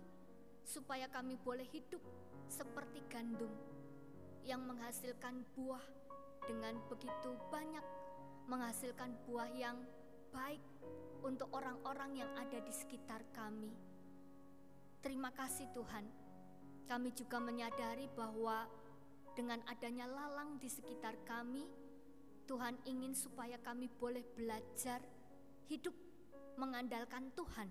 supaya 0.62 1.10
kami 1.10 1.34
boleh 1.34 1.66
hidup 1.66 1.98
seperti 2.48 3.02
gandum 3.10 3.50
yang 4.46 4.62
menghasilkan 4.62 5.42
buah 5.58 5.82
dengan 6.46 6.78
begitu 6.86 7.34
banyak, 7.50 7.82
menghasilkan 8.46 9.10
buah 9.26 9.50
yang 9.54 9.76
baik 10.30 10.62
untuk 11.26 11.50
orang-orang 11.50 12.22
yang 12.22 12.30
ada 12.38 12.62
di 12.62 12.70
sekitar 12.70 13.26
kami. 13.34 13.74
Terima 15.02 15.34
kasih 15.34 15.66
Tuhan. 15.74 16.06
Kami 16.86 17.10
juga 17.14 17.42
menyadari 17.42 18.06
bahwa 18.14 18.70
dengan 19.34 19.58
adanya 19.66 20.06
lalang 20.06 20.56
di 20.62 20.70
sekitar 20.70 21.18
kami, 21.26 21.66
Tuhan 22.46 22.78
ingin 22.86 23.12
supaya 23.12 23.58
kami 23.58 23.90
boleh 23.90 24.22
belajar 24.38 25.02
hidup 25.66 25.92
mengandalkan 26.54 27.34
Tuhan 27.34 27.68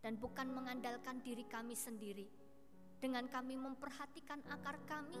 dan 0.00 0.16
bukan 0.16 0.48
mengandalkan 0.50 1.20
diri 1.20 1.44
kami 1.44 1.76
sendiri. 1.76 2.26
Dengan 2.96 3.28
kami 3.28 3.60
memperhatikan 3.60 4.40
akar 4.48 4.80
kami, 4.88 5.20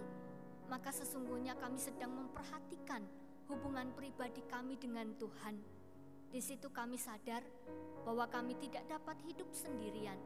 maka 0.66 0.90
sesungguhnya 0.90 1.54
kami 1.60 1.76
sedang 1.76 2.10
memperhatikan 2.10 3.04
hubungan 3.46 3.92
pribadi 3.94 4.42
kami 4.48 4.80
dengan 4.80 5.12
Tuhan. 5.14 5.60
Di 6.32 6.40
situ 6.42 6.72
kami 6.72 6.98
sadar 6.98 7.44
bahwa 8.02 8.26
kami 8.26 8.58
tidak 8.58 8.88
dapat 8.90 9.16
hidup 9.28 9.46
sendirian. 9.54 10.18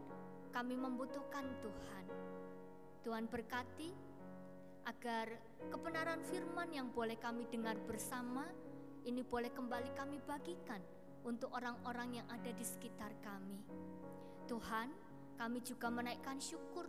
Kami 0.51 0.75
membutuhkan 0.75 1.47
Tuhan. 1.61 2.05
Tuhan 3.05 3.25
berkati 3.29 3.91
agar 4.89 5.29
kebenaran 5.69 6.25
firman 6.25 6.73
yang 6.73 6.89
boleh 6.91 7.21
kami 7.21 7.47
dengar 7.53 7.77
bersama 7.85 8.49
ini 9.05 9.25
boleh 9.25 9.53
kembali 9.53 9.91
kami 9.97 10.21
bagikan 10.25 10.81
untuk 11.25 11.53
orang-orang 11.53 12.21
yang 12.21 12.29
ada 12.33 12.53
di 12.53 12.65
sekitar 12.65 13.13
kami. 13.21 13.61
Tuhan, 14.49 14.89
kami 15.37 15.59
juga 15.65 15.89
menaikkan 15.93 16.41
syukur 16.41 16.89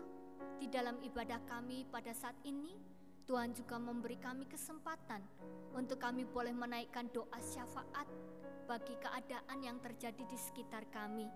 di 0.59 0.67
dalam 0.69 0.97
ibadah 1.01 1.41
kami 1.47 1.85
pada 1.89 2.13
saat 2.13 2.37
ini. 2.45 2.77
Tuhan 3.29 3.55
juga 3.55 3.79
memberi 3.79 4.19
kami 4.19 4.43
kesempatan 4.49 5.23
untuk 5.71 6.01
kami 6.01 6.27
boleh 6.27 6.51
menaikkan 6.51 7.07
doa 7.15 7.39
syafaat 7.39 8.03
bagi 8.67 8.97
keadaan 8.99 9.59
yang 9.63 9.77
terjadi 9.79 10.25
di 10.27 10.35
sekitar 10.35 10.83
kami. 10.91 11.29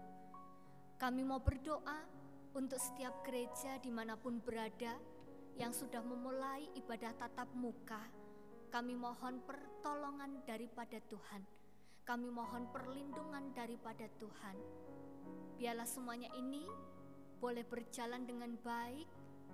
Kami 0.99 1.21
mau 1.23 1.39
berdoa 1.39 2.03
untuk 2.55 2.79
setiap 2.79 3.23
gereja 3.23 3.79
di 3.79 3.91
mana 3.91 4.15
pun 4.15 4.39
berada, 4.39 4.95
yang 5.55 5.71
sudah 5.71 6.03
memulai 6.03 6.67
ibadah 6.75 7.15
tatap 7.15 7.47
muka, 7.55 7.99
kami 8.71 8.91
mohon 8.91 9.39
pertolongan 9.47 10.43
daripada 10.43 10.99
Tuhan. 11.07 11.43
Kami 12.03 12.27
mohon 12.27 12.67
perlindungan 12.75 13.55
daripada 13.55 14.03
Tuhan. 14.19 14.55
Biarlah 15.55 15.87
semuanya 15.87 16.27
ini 16.35 16.67
boleh 17.45 17.61
berjalan 17.61 18.25
dengan 18.25 18.57
baik, 18.57 19.05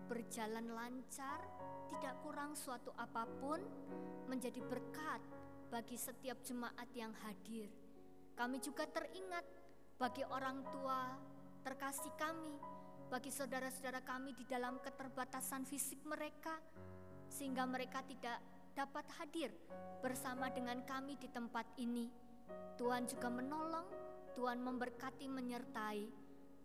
berjalan 0.07 0.63
lancar, 0.71 1.43
tidak 1.91 2.15
kurang 2.23 2.55
suatu 2.55 2.95
apa 2.95 3.27
pun, 3.43 3.59
menjadi 4.31 4.63
berkat 4.63 5.19
bagi 5.67 5.99
setiap 5.99 6.39
jemaat 6.39 6.87
yang 6.95 7.11
hadir. 7.19 7.67
Kami 8.31 8.63
juga 8.63 8.87
teringat 8.87 9.43
bagi 9.99 10.23
orang 10.23 10.63
tua 10.71 11.19
terkasih 11.67 12.15
kami 12.15 12.55
bagi 13.11 13.27
saudara-saudara 13.27 13.99
kami 14.07 14.39
di 14.39 14.47
dalam 14.47 14.79
keterbatasan 14.79 15.67
fisik 15.67 15.99
mereka, 16.07 16.63
sehingga 17.27 17.67
mereka 17.67 17.99
tidak 18.07 18.39
dapat 18.71 19.03
hadir 19.19 19.51
bersama 19.99 20.47
dengan 20.47 20.79
kami 20.87 21.19
di 21.19 21.27
tempat 21.27 21.67
ini. 21.75 22.07
Tuhan 22.79 23.03
juga 23.03 23.27
menolong, 23.27 23.87
Tuhan 24.39 24.63
memberkati, 24.63 25.27
menyertai. 25.27 26.20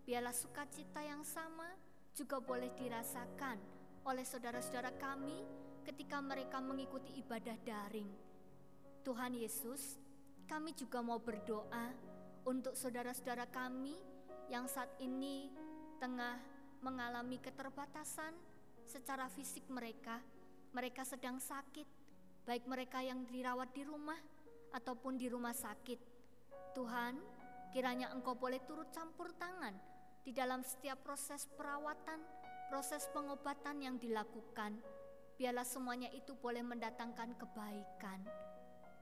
Biarlah 0.06 0.30
sukacita 0.30 1.02
yang 1.02 1.26
sama 1.26 1.66
juga 2.14 2.38
boleh 2.38 2.70
dirasakan 2.78 3.58
oleh 4.06 4.22
saudara-saudara 4.22 4.94
kami 5.02 5.42
ketika 5.82 6.22
mereka 6.22 6.62
mengikuti 6.62 7.18
ibadah 7.18 7.58
daring. 7.66 8.06
Tuhan 9.02 9.34
Yesus, 9.34 9.98
kami 10.46 10.78
juga 10.78 11.02
mau 11.02 11.18
berdoa 11.18 11.90
untuk 12.46 12.78
saudara-saudara 12.78 13.50
kami 13.50 13.98
yang 14.46 14.70
saat 14.70 14.94
ini 15.02 15.50
tengah 15.98 16.38
mengalami 16.86 17.42
keterbatasan 17.42 18.30
secara 18.86 19.26
fisik 19.26 19.66
mereka, 19.66 20.22
mereka 20.70 21.02
sedang 21.02 21.42
sakit, 21.42 21.86
baik 22.46 22.62
mereka 22.70 23.02
yang 23.02 23.26
dirawat 23.26 23.74
di 23.74 23.82
rumah 23.82 24.22
ataupun 24.70 25.18
di 25.18 25.26
rumah 25.26 25.50
sakit. 25.50 25.98
Tuhan, 26.78 27.18
kiranya 27.74 28.14
Engkau 28.14 28.38
boleh 28.38 28.62
turut 28.62 28.86
campur 28.94 29.34
tangan 29.34 29.95
di 30.26 30.34
dalam 30.34 30.66
setiap 30.66 31.06
proses 31.06 31.46
perawatan, 31.54 32.18
proses 32.66 33.06
pengobatan 33.14 33.78
yang 33.78 33.94
dilakukan. 33.94 34.74
Biarlah 35.38 35.62
semuanya 35.62 36.10
itu 36.10 36.34
boleh 36.34 36.66
mendatangkan 36.66 37.38
kebaikan. 37.38 38.26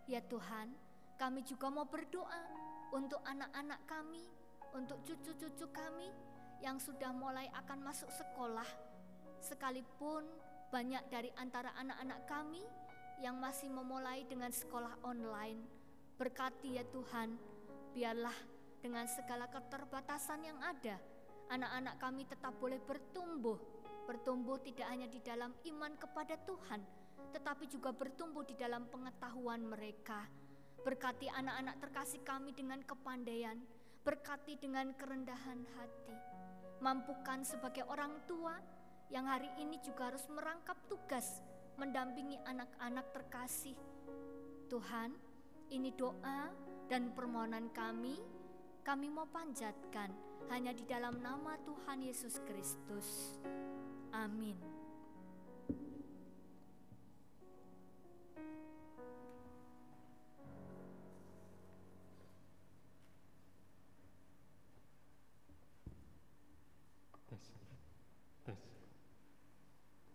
Ya 0.04 0.20
Tuhan, 0.20 0.76
kami 1.16 1.40
juga 1.48 1.72
mau 1.72 1.88
berdoa 1.88 2.44
untuk 2.92 3.24
anak-anak 3.24 3.80
kami, 3.88 4.28
untuk 4.76 5.00
cucu-cucu 5.08 5.64
kami 5.72 6.12
yang 6.60 6.76
sudah 6.76 7.08
mulai 7.16 7.48
akan 7.56 7.80
masuk 7.80 8.12
sekolah, 8.12 8.68
sekalipun 9.40 10.28
banyak 10.68 11.00
dari 11.08 11.32
antara 11.40 11.72
anak-anak 11.80 12.20
kami 12.28 12.60
yang 13.24 13.40
masih 13.40 13.72
memulai 13.72 14.28
dengan 14.28 14.52
sekolah 14.52 15.00
online. 15.08 15.64
Berkati 16.20 16.76
ya 16.76 16.84
Tuhan, 16.92 17.40
biarlah 17.96 18.36
dengan 18.84 19.08
segala 19.08 19.48
keterbatasan 19.48 20.44
yang 20.44 20.60
ada, 20.60 21.00
anak-anak 21.50 21.96
kami 22.00 22.22
tetap 22.24 22.54
boleh 22.60 22.80
bertumbuh. 22.80 23.58
Bertumbuh 24.04 24.60
tidak 24.60 24.88
hanya 24.92 25.08
di 25.08 25.20
dalam 25.24 25.56
iman 25.64 25.92
kepada 25.96 26.36
Tuhan, 26.44 26.84
tetapi 27.32 27.64
juga 27.68 27.90
bertumbuh 27.92 28.44
di 28.44 28.52
dalam 28.52 28.84
pengetahuan 28.92 29.64
mereka. 29.64 30.28
Berkati 30.84 31.32
anak-anak 31.32 31.80
terkasih 31.80 32.20
kami 32.20 32.52
dengan 32.52 32.84
kepandaian, 32.84 33.56
berkati 34.04 34.60
dengan 34.60 34.92
kerendahan 34.92 35.64
hati 35.80 36.34
Mampukan 36.84 37.40
sebagai 37.48 37.86
orang 37.88 38.12
tua 38.28 38.60
yang 39.08 39.24
hari 39.24 39.48
ini 39.56 39.80
juga 39.80 40.12
harus 40.12 40.28
merangkap 40.28 40.76
tugas 40.84 41.40
mendampingi 41.80 42.36
anak-anak 42.44 43.08
terkasih. 43.14 43.72
Tuhan, 44.68 45.16
ini 45.72 45.96
doa 45.96 46.52
dan 46.92 47.08
permohonan 47.16 47.72
kami, 47.72 48.20
kami 48.84 49.08
mau 49.08 49.24
panjatkan 49.24 50.12
hanya 50.52 50.72
di 50.76 50.84
dalam 50.84 51.20
nama 51.22 51.56
Tuhan 51.62 52.04
Yesus 52.04 52.40
Kristus. 52.44 53.40
Amin. 54.10 54.74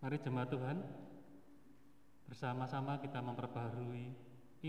Mari 0.10 0.26
jemaat 0.26 0.50
Tuhan, 0.50 0.82
bersama-sama 2.26 2.98
kita 2.98 3.22
memperbaharui 3.22 4.10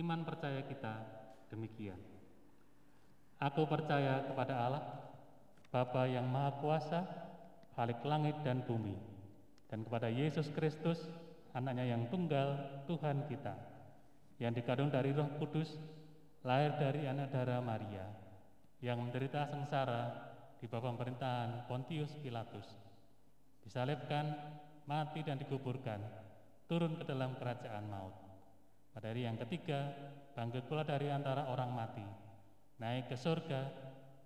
iman 0.05 0.21
percaya 0.21 0.61
kita 0.69 1.01
demikian. 1.49 1.97
Aku 3.41 3.65
percaya 3.65 4.21
kepada 4.29 4.53
Allah, 4.53 4.85
Bapa 5.71 6.03
yang 6.11 6.27
Maha 6.27 6.59
Kuasa, 6.59 7.01
Khalik 7.79 8.03
langit 8.03 8.35
dan 8.43 8.67
bumi, 8.67 8.99
dan 9.71 9.87
kepada 9.87 10.11
Yesus 10.11 10.51
Kristus, 10.51 10.99
anaknya 11.55 11.95
yang 11.95 12.11
tunggal, 12.11 12.83
Tuhan 12.91 13.23
kita, 13.31 13.55
yang 14.43 14.51
dikandung 14.51 14.91
dari 14.91 15.15
roh 15.15 15.31
kudus, 15.39 15.79
lahir 16.43 16.75
dari 16.75 17.07
anak 17.07 17.31
darah 17.31 17.63
Maria, 17.63 18.03
yang 18.83 18.99
menderita 18.99 19.47
sengsara 19.47 20.11
di 20.59 20.67
bawah 20.67 20.91
pemerintahan 20.91 21.71
Pontius 21.71 22.19
Pilatus, 22.19 22.67
disalibkan, 23.63 24.27
mati 24.91 25.23
dan 25.23 25.39
dikuburkan, 25.39 26.03
turun 26.67 26.99
ke 26.99 27.07
dalam 27.07 27.39
kerajaan 27.39 27.87
maut. 27.87 28.19
Pada 28.91 29.15
hari 29.15 29.23
yang 29.23 29.39
ketiga, 29.39 29.95
bangkit 30.35 30.67
pula 30.67 30.83
dari 30.83 31.15
antara 31.15 31.47
orang 31.47 31.71
mati, 31.71 32.03
naik 32.83 33.07
ke 33.07 33.15
surga, 33.15 33.71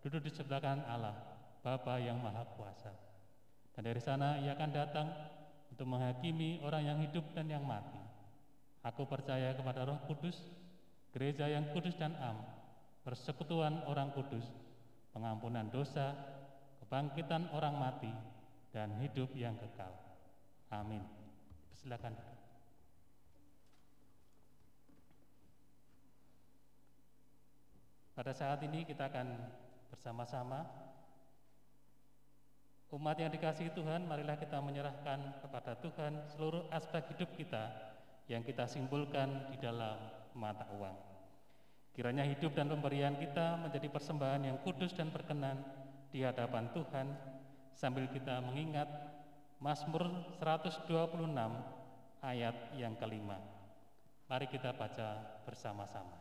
duduk 0.00 0.24
di 0.24 0.32
sebelah 0.32 0.60
kanan 0.64 0.88
Allah, 0.88 1.33
Bapa 1.64 1.96
yang 1.96 2.20
Maha 2.20 2.44
Kuasa. 2.44 2.92
Dan 3.72 3.88
dari 3.88 3.98
sana 4.04 4.36
ia 4.36 4.52
akan 4.52 4.70
datang 4.70 5.08
untuk 5.72 5.88
menghakimi 5.88 6.60
orang 6.60 6.84
yang 6.84 6.98
hidup 7.00 7.24
dan 7.32 7.48
yang 7.48 7.64
mati. 7.64 7.98
Aku 8.84 9.08
percaya 9.08 9.56
kepada 9.56 9.88
Roh 9.88 9.96
Kudus, 10.04 10.36
gereja 11.16 11.48
yang 11.48 11.72
kudus 11.72 11.96
dan 11.96 12.12
am, 12.20 12.36
persekutuan 13.00 13.80
orang 13.88 14.12
kudus, 14.12 14.44
pengampunan 15.16 15.72
dosa, 15.72 16.12
kebangkitan 16.84 17.48
orang 17.56 17.80
mati, 17.80 18.12
dan 18.76 18.92
hidup 19.00 19.32
yang 19.32 19.56
kekal. 19.56 19.88
Amin. 20.68 21.00
Silakan. 21.72 22.12
Pada 28.14 28.30
saat 28.36 28.62
ini 28.62 28.86
kita 28.86 29.10
akan 29.10 29.26
bersama-sama 29.90 30.62
umat 32.92 33.16
yang 33.16 33.32
dikasihi 33.32 33.72
Tuhan, 33.72 34.04
marilah 34.04 34.36
kita 34.36 34.60
menyerahkan 34.60 35.40
kepada 35.40 35.72
Tuhan 35.80 36.28
seluruh 36.36 36.68
aspek 36.68 37.16
hidup 37.16 37.30
kita 37.38 37.72
yang 38.28 38.44
kita 38.44 38.68
simpulkan 38.68 39.48
di 39.52 39.56
dalam 39.60 39.96
mata 40.36 40.68
uang. 40.76 40.96
Kiranya 41.94 42.26
hidup 42.26 42.58
dan 42.58 42.66
pemberian 42.68 43.14
kita 43.14 43.56
menjadi 43.62 43.86
persembahan 43.86 44.42
yang 44.50 44.58
kudus 44.66 44.92
dan 44.98 45.14
berkenan 45.14 45.62
di 46.10 46.26
hadapan 46.26 46.66
Tuhan 46.74 47.06
sambil 47.74 48.10
kita 48.10 48.42
mengingat 48.42 48.90
Mazmur 49.62 50.34
126 50.42 50.90
ayat 52.20 52.56
yang 52.74 52.98
kelima. 52.98 53.38
Mari 54.26 54.50
kita 54.50 54.74
baca 54.74 55.40
bersama-sama. 55.46 56.18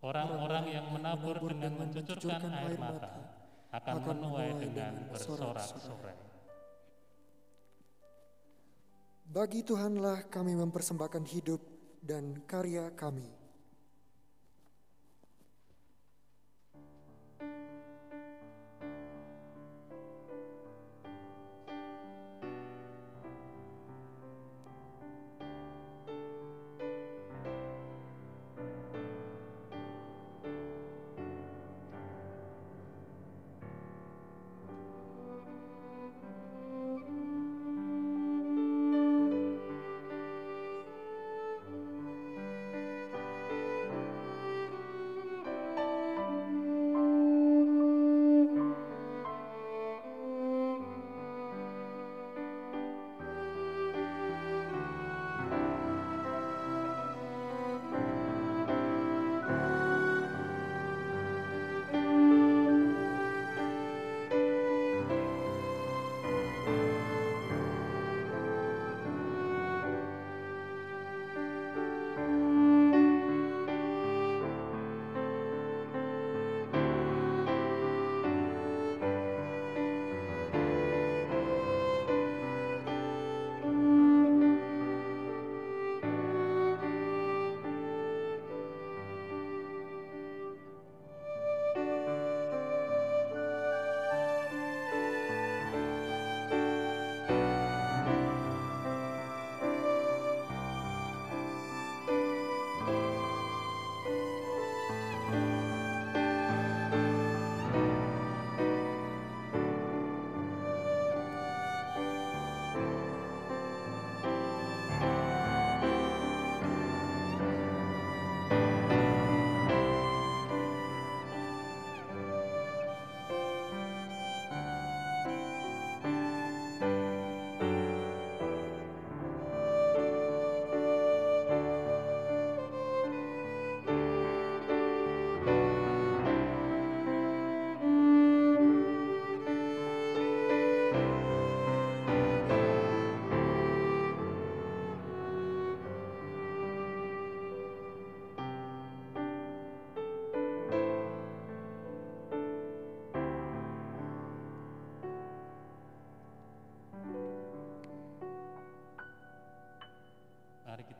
Orang-orang 0.00 0.70
yang 0.70 0.86
menabur 0.92 1.36
dengan 1.44 1.76
mencucurkan 1.76 2.46
air 2.52 2.78
mata 2.78 3.35
akan 3.76 3.96
menuai 4.00 4.50
dengan 4.56 4.92
bersorak-sorai. 5.12 6.16
Bagi 9.26 9.60
Tuhanlah 9.60 10.32
kami 10.32 10.56
mempersembahkan 10.56 11.24
hidup 11.28 11.60
dan 12.00 12.40
karya 12.48 12.88
kami. 12.96 13.45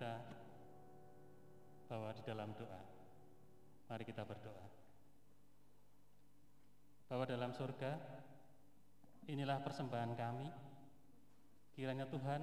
Kita 0.07 0.22
bawa 1.90 2.14
di 2.14 2.22
dalam 2.22 2.54
doa. 2.54 2.78
Mari 3.90 4.04
kita 4.07 4.22
berdoa. 4.22 4.66
Bahwa 7.11 7.26
dalam 7.26 7.50
surga, 7.50 7.98
inilah 9.26 9.59
persembahan 9.66 10.14
kami. 10.14 10.48
Kiranya 11.74 12.07
Tuhan 12.07 12.38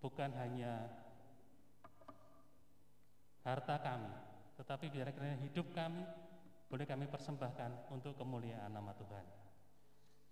bukan 0.00 0.32
hanya 0.40 0.88
harta 3.44 3.76
kami, 3.84 4.12
tetapi 4.56 4.88
biar 4.88 5.12
kiranya 5.12 5.38
hidup 5.44 5.68
kami 5.76 6.04
boleh 6.68 6.84
kami 6.88 7.04
persembahkan 7.08 7.92
untuk 7.92 8.16
kemuliaan 8.16 8.72
nama 8.72 8.96
Tuhan. 8.96 9.24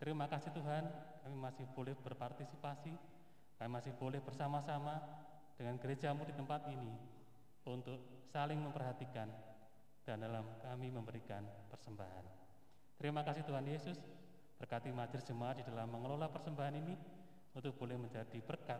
Terima 0.00 0.28
kasih 0.28 0.52
Tuhan, 0.52 0.84
kami 1.24 1.36
masih 1.36 1.64
boleh 1.72 1.96
berpartisipasi, 1.96 2.92
kami 3.56 3.70
masih 3.72 3.92
boleh 3.96 4.20
bersama-sama 4.20 5.25
dengan 5.56 5.80
gerejamu 5.80 6.22
di 6.28 6.34
tempat 6.36 6.68
ini 6.68 6.92
untuk 7.66 8.28
saling 8.30 8.60
memperhatikan 8.60 9.28
dan 10.04 10.22
dalam 10.22 10.46
kami 10.62 10.92
memberikan 10.92 11.42
persembahan. 11.72 12.24
Terima 12.96 13.26
kasih 13.26 13.42
Tuhan 13.42 13.66
Yesus, 13.66 13.98
berkati 14.60 14.94
majelis 14.94 15.26
jemaat 15.26 15.60
di 15.60 15.64
dalam 15.66 15.90
mengelola 15.90 16.30
persembahan 16.30 16.76
ini 16.78 16.94
untuk 17.56 17.74
boleh 17.80 17.96
menjadi 17.98 18.38
berkat 18.44 18.78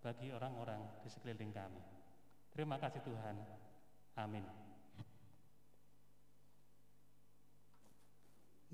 bagi 0.00 0.32
orang-orang 0.32 0.80
di 1.04 1.08
sekeliling 1.12 1.52
kami. 1.52 1.82
Terima 2.50 2.80
kasih 2.80 3.04
Tuhan. 3.04 3.36
Amin. 4.16 4.44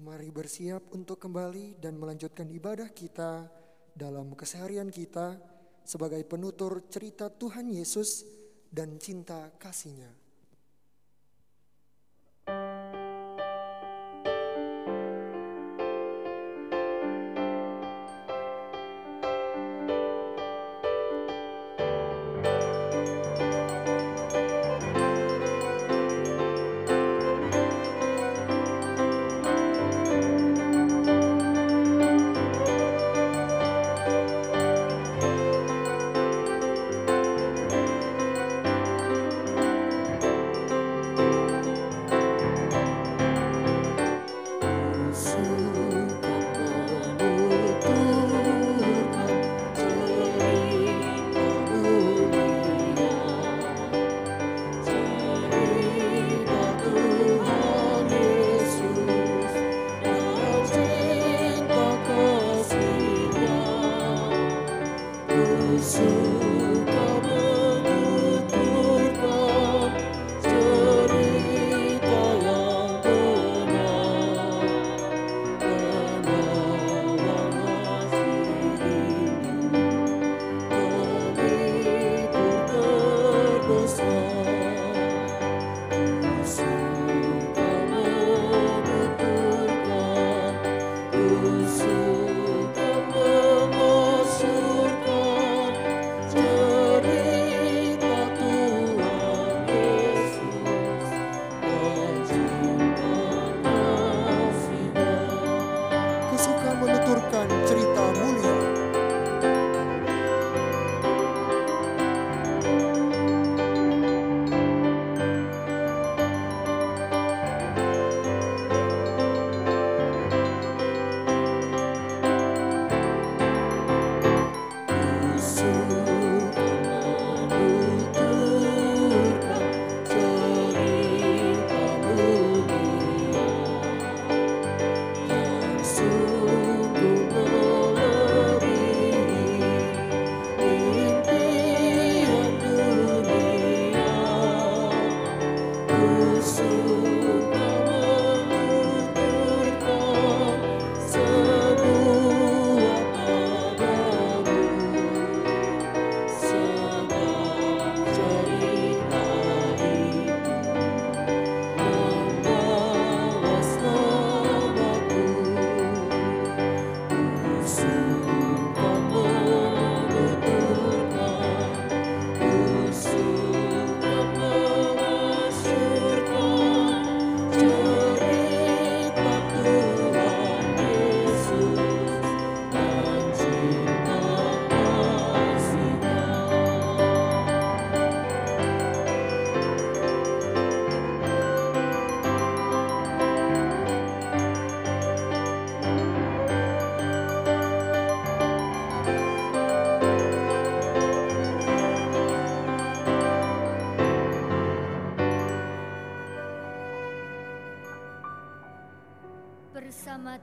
Mari 0.03 0.31
bersiap 0.35 0.91
untuk 0.95 1.21
kembali 1.21 1.79
dan 1.79 1.95
melanjutkan 1.99 2.49
ibadah 2.49 2.91
kita 2.91 3.47
dalam 3.93 4.33
keseharian 4.33 4.89
kita 4.89 5.37
sebagai 5.83 6.23
penutur 6.25 6.87
cerita 6.89 7.29
Tuhan 7.29 7.71
Yesus 7.71 8.25
dan 8.73 8.97
cinta 8.97 9.53
kasihnya. 9.61 10.22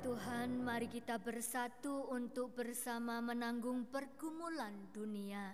Tuhan, 0.09 0.65
mari 0.65 0.89
kita 0.89 1.21
bersatu 1.21 2.09
untuk 2.09 2.57
bersama 2.57 3.21
menanggung 3.21 3.85
pergumulan 3.93 4.73
dunia. 4.89 5.53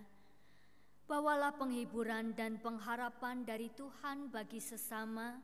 Bawalah 1.03 1.59
penghiburan 1.59 2.31
dan 2.31 2.63
pengharapan 2.63 3.43
dari 3.43 3.67
Tuhan 3.75 4.31
bagi 4.31 4.63
sesama. 4.63 5.43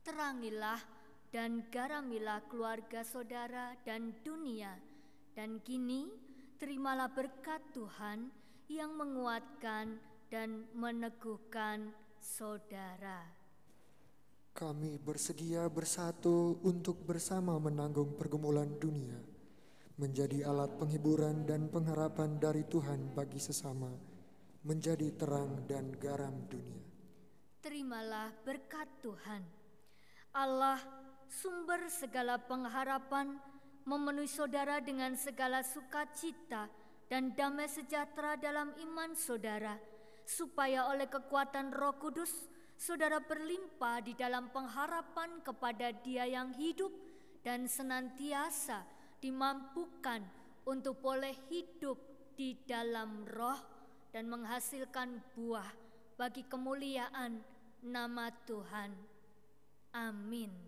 Terangilah 0.00 0.80
dan 1.28 1.68
garamilah 1.68 2.40
keluarga 2.48 3.04
saudara 3.04 3.76
dan 3.84 4.16
dunia. 4.24 4.80
Dan 5.36 5.60
kini, 5.60 6.08
terimalah 6.56 7.12
berkat 7.12 7.60
Tuhan 7.76 8.32
yang 8.72 8.96
menguatkan 8.96 10.00
dan 10.32 10.64
meneguhkan 10.72 11.92
saudara. 12.16 13.37
Kami 14.58 14.98
bersedia 14.98 15.70
bersatu 15.70 16.58
untuk 16.66 17.06
bersama 17.06 17.62
menanggung 17.62 18.18
pergumulan 18.18 18.66
dunia, 18.82 19.14
menjadi 19.94 20.50
alat 20.50 20.74
penghiburan 20.82 21.46
dan 21.46 21.70
pengharapan 21.70 22.42
dari 22.42 22.66
Tuhan 22.66 23.14
bagi 23.14 23.38
sesama, 23.38 23.86
menjadi 24.66 25.14
terang 25.14 25.62
dan 25.70 25.94
garam 26.02 26.34
dunia. 26.50 26.82
Terimalah 27.62 28.34
berkat 28.42 28.90
Tuhan. 28.98 29.46
Allah, 30.34 30.82
sumber 31.30 31.86
segala 31.86 32.42
pengharapan, 32.42 33.38
memenuhi 33.86 34.26
saudara 34.26 34.82
dengan 34.82 35.14
segala 35.14 35.62
sukacita 35.62 36.66
dan 37.06 37.30
damai 37.38 37.70
sejahtera 37.70 38.34
dalam 38.34 38.74
iman 38.74 39.14
saudara, 39.14 39.78
supaya 40.26 40.90
oleh 40.90 41.06
kekuatan 41.06 41.70
Roh 41.70 41.94
Kudus 42.02 42.57
saudara 42.78 43.18
berlimpah 43.18 44.06
di 44.06 44.14
dalam 44.14 44.54
pengharapan 44.54 45.42
kepada 45.42 45.90
Dia 45.90 46.30
yang 46.30 46.54
hidup 46.54 46.94
dan 47.42 47.66
senantiasa 47.66 48.86
dimampukan 49.18 50.22
untuk 50.62 51.02
boleh 51.02 51.34
hidup 51.50 51.98
di 52.38 52.54
dalam 52.62 53.26
roh 53.26 53.58
dan 54.14 54.30
menghasilkan 54.30 55.18
buah 55.34 55.66
bagi 56.14 56.46
kemuliaan 56.46 57.42
nama 57.82 58.30
Tuhan. 58.46 58.94
Amin. 59.98 60.67